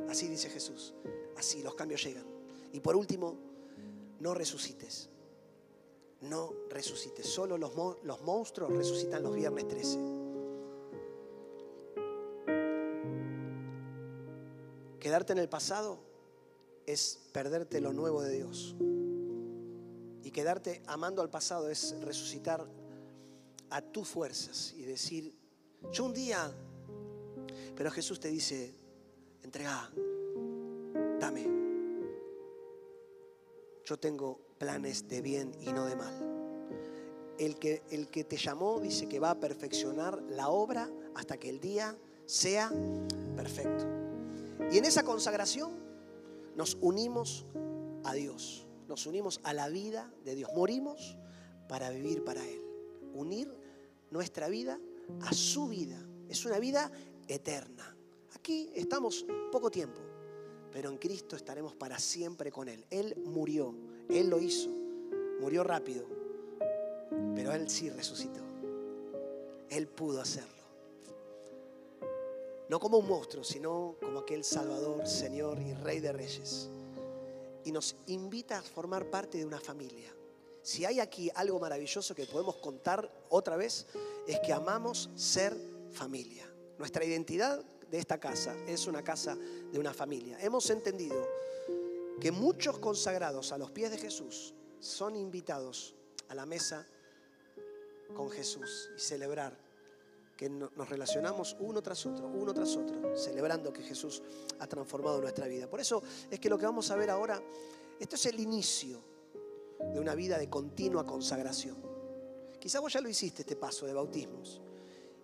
Así 0.09 0.27
dice 0.27 0.49
Jesús. 0.49 0.93
Así 1.37 1.61
los 1.61 1.75
cambios 1.75 2.03
llegan. 2.03 2.25
Y 2.73 2.79
por 2.79 2.95
último, 2.95 3.37
no 4.19 4.33
resucites. 4.33 5.09
No 6.21 6.53
resucites. 6.69 7.27
Solo 7.27 7.57
los, 7.57 7.73
los 8.03 8.21
monstruos 8.21 8.71
resucitan 8.71 9.23
los 9.23 9.35
viernes 9.35 9.67
13. 9.67 9.99
Quedarte 14.99 15.33
en 15.33 15.39
el 15.39 15.49
pasado 15.49 15.99
es 16.85 17.19
perderte 17.33 17.81
lo 17.81 17.91
nuevo 17.91 18.21
de 18.21 18.35
Dios. 18.35 18.75
Y 20.23 20.31
quedarte 20.31 20.83
amando 20.85 21.21
al 21.21 21.29
pasado 21.29 21.69
es 21.69 21.95
resucitar 22.01 22.67
a 23.71 23.81
tus 23.81 24.07
fuerzas 24.07 24.73
y 24.77 24.83
decir, 24.83 25.33
yo 25.91 26.05
un 26.05 26.13
día, 26.13 26.53
pero 27.75 27.89
Jesús 27.89 28.19
te 28.19 28.27
dice, 28.27 28.75
entrega, 29.43 29.89
dame. 31.19 31.60
Yo 33.91 33.99
tengo 33.99 34.39
planes 34.57 35.09
de 35.09 35.21
bien 35.21 35.51
y 35.59 35.73
no 35.73 35.85
de 35.85 35.97
mal. 35.97 36.13
El 37.37 37.59
que, 37.59 37.83
el 37.89 38.07
que 38.07 38.23
te 38.23 38.37
llamó 38.37 38.79
dice 38.79 39.09
que 39.09 39.19
va 39.19 39.31
a 39.31 39.39
perfeccionar 39.41 40.23
la 40.29 40.47
obra 40.47 40.89
hasta 41.13 41.37
que 41.37 41.49
el 41.49 41.59
día 41.59 41.97
sea 42.25 42.71
perfecto. 43.35 43.85
Y 44.71 44.77
en 44.77 44.85
esa 44.85 45.03
consagración 45.03 45.73
nos 46.55 46.77
unimos 46.79 47.45
a 48.05 48.13
Dios, 48.13 48.65
nos 48.87 49.05
unimos 49.07 49.41
a 49.43 49.53
la 49.53 49.67
vida 49.67 50.09
de 50.23 50.35
Dios, 50.35 50.49
morimos 50.55 51.17
para 51.67 51.89
vivir 51.89 52.23
para 52.23 52.47
Él, 52.47 52.61
unir 53.13 53.53
nuestra 54.09 54.47
vida 54.47 54.79
a 55.19 55.33
su 55.33 55.67
vida. 55.67 56.01
Es 56.29 56.45
una 56.45 56.59
vida 56.59 56.89
eterna. 57.27 57.93
Aquí 58.35 58.71
estamos 58.73 59.25
poco 59.51 59.69
tiempo, 59.69 59.99
pero 60.71 60.89
en 60.89 60.97
Cristo 60.97 61.35
estaremos 61.35 61.75
para 61.75 61.99
siempre 61.99 62.51
con 62.51 62.69
Él. 62.69 62.85
Él 62.89 63.15
murió, 63.25 63.73
Él 64.09 64.29
lo 64.29 64.39
hizo, 64.39 64.69
murió 65.39 65.63
rápido, 65.63 66.05
pero 67.35 67.53
Él 67.53 67.69
sí 67.69 67.89
resucitó. 67.89 68.39
Él 69.69 69.87
pudo 69.87 70.21
hacerlo. 70.21 70.61
No 72.69 72.79
como 72.79 72.99
un 72.99 73.07
monstruo, 73.07 73.43
sino 73.43 73.97
como 74.01 74.19
aquel 74.19 74.43
Salvador, 74.43 75.05
Señor 75.05 75.59
y 75.59 75.73
Rey 75.73 75.99
de 75.99 76.13
Reyes. 76.13 76.69
Y 77.65 77.71
nos 77.71 77.95
invita 78.07 78.59
a 78.59 78.61
formar 78.61 79.09
parte 79.09 79.37
de 79.37 79.45
una 79.45 79.59
familia. 79.59 80.15
Si 80.61 80.85
hay 80.85 80.99
aquí 80.99 81.29
algo 81.35 81.59
maravilloso 81.59 82.15
que 82.15 82.25
podemos 82.25 82.55
contar 82.57 83.11
otra 83.29 83.57
vez, 83.57 83.87
es 84.27 84.39
que 84.39 84.53
amamos 84.53 85.09
ser 85.15 85.53
familia. 85.91 86.49
Nuestra 86.77 87.03
identidad 87.03 87.63
de 87.91 87.99
esta 87.99 88.19
casa 88.19 88.55
es 88.65 88.87
una 88.87 89.03
casa 89.03 89.35
de 89.35 89.77
una 89.77 89.93
familia. 89.93 90.39
Hemos 90.39 90.69
entendido 90.69 91.27
que 92.19 92.31
muchos 92.31 92.79
consagrados 92.79 93.51
a 93.51 93.57
los 93.57 93.71
pies 93.71 93.91
de 93.91 93.97
Jesús 93.97 94.53
son 94.79 95.15
invitados 95.15 95.93
a 96.29 96.35
la 96.35 96.45
mesa 96.45 96.87
con 98.15 98.29
Jesús 98.29 98.89
y 98.95 98.99
celebrar 98.99 99.57
que 100.37 100.49
nos 100.49 100.89
relacionamos 100.89 101.55
uno 101.59 101.83
tras 101.83 102.03
otro, 102.05 102.27
uno 102.27 102.53
tras 102.53 102.75
otro, 102.75 103.15
celebrando 103.15 103.71
que 103.71 103.83
Jesús 103.83 104.23
ha 104.59 104.65
transformado 104.65 105.21
nuestra 105.21 105.47
vida. 105.47 105.69
Por 105.69 105.79
eso 105.79 106.01
es 106.31 106.39
que 106.39 106.49
lo 106.49 106.57
que 106.57 106.65
vamos 106.65 106.89
a 106.89 106.95
ver 106.95 107.09
ahora, 107.09 107.39
esto 107.99 108.15
es 108.15 108.25
el 108.25 108.39
inicio 108.39 109.03
de 109.93 109.99
una 109.99 110.15
vida 110.15 110.39
de 110.39 110.49
continua 110.49 111.05
consagración. 111.05 111.77
Quizá 112.59 112.79
vos 112.79 112.93
ya 112.93 113.01
lo 113.01 113.09
hiciste 113.09 113.41
este 113.41 113.55
paso 113.55 113.85
de 113.85 113.93
bautismos. 113.93 114.61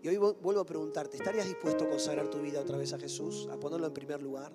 Y 0.02 0.08
hoy 0.08 0.18
vuelvo 0.18 0.62
a 0.62 0.66
preguntarte, 0.66 1.18
¿estarías 1.18 1.46
dispuesto 1.46 1.86
a 1.86 1.90
consagrar 1.90 2.30
tu 2.30 2.40
vida 2.40 2.62
otra 2.62 2.78
vez 2.78 2.94
a 2.94 3.00
Jesús, 3.00 3.48
a 3.52 3.60
ponerlo 3.60 3.88
en 3.88 3.94
primer 3.94 4.22
lugar? 4.22 4.54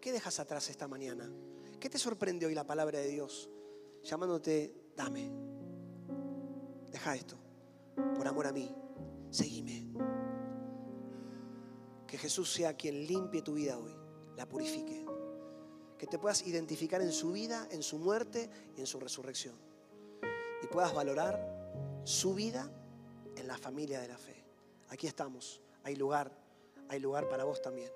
¿Qué 0.00 0.12
dejas 0.12 0.38
atrás 0.40 0.68
esta 0.68 0.88
mañana? 0.88 1.30
¿Qué 1.80 1.88
te 1.88 1.98
sorprende 1.98 2.46
hoy 2.46 2.54
la 2.54 2.66
palabra 2.66 2.98
de 2.98 3.08
Dios? 3.08 3.48
Llamándote, 4.02 4.74
dame, 4.96 5.30
deja 6.90 7.14
esto, 7.14 7.36
por 8.16 8.26
amor 8.26 8.46
a 8.46 8.52
mí, 8.52 8.74
seguime. 9.30 9.86
Que 12.06 12.18
Jesús 12.18 12.52
sea 12.52 12.76
quien 12.76 13.06
limpie 13.06 13.42
tu 13.42 13.54
vida 13.54 13.78
hoy, 13.78 13.96
la 14.36 14.46
purifique 14.46 15.06
que 16.02 16.08
te 16.08 16.18
puedas 16.18 16.44
identificar 16.48 17.00
en 17.00 17.12
su 17.12 17.30
vida, 17.30 17.68
en 17.70 17.80
su 17.80 17.96
muerte 17.96 18.50
y 18.76 18.80
en 18.80 18.88
su 18.88 18.98
resurrección. 18.98 19.54
Y 20.60 20.66
puedas 20.66 20.92
valorar 20.92 22.02
su 22.02 22.34
vida 22.34 22.68
en 23.36 23.46
la 23.46 23.56
familia 23.56 24.00
de 24.00 24.08
la 24.08 24.18
fe. 24.18 24.41
Aquí 24.92 25.06
estamos, 25.06 25.62
hay 25.84 25.96
lugar, 25.96 26.30
hay 26.90 27.00
lugar 27.00 27.26
para 27.26 27.44
vos 27.44 27.62
también. 27.62 27.90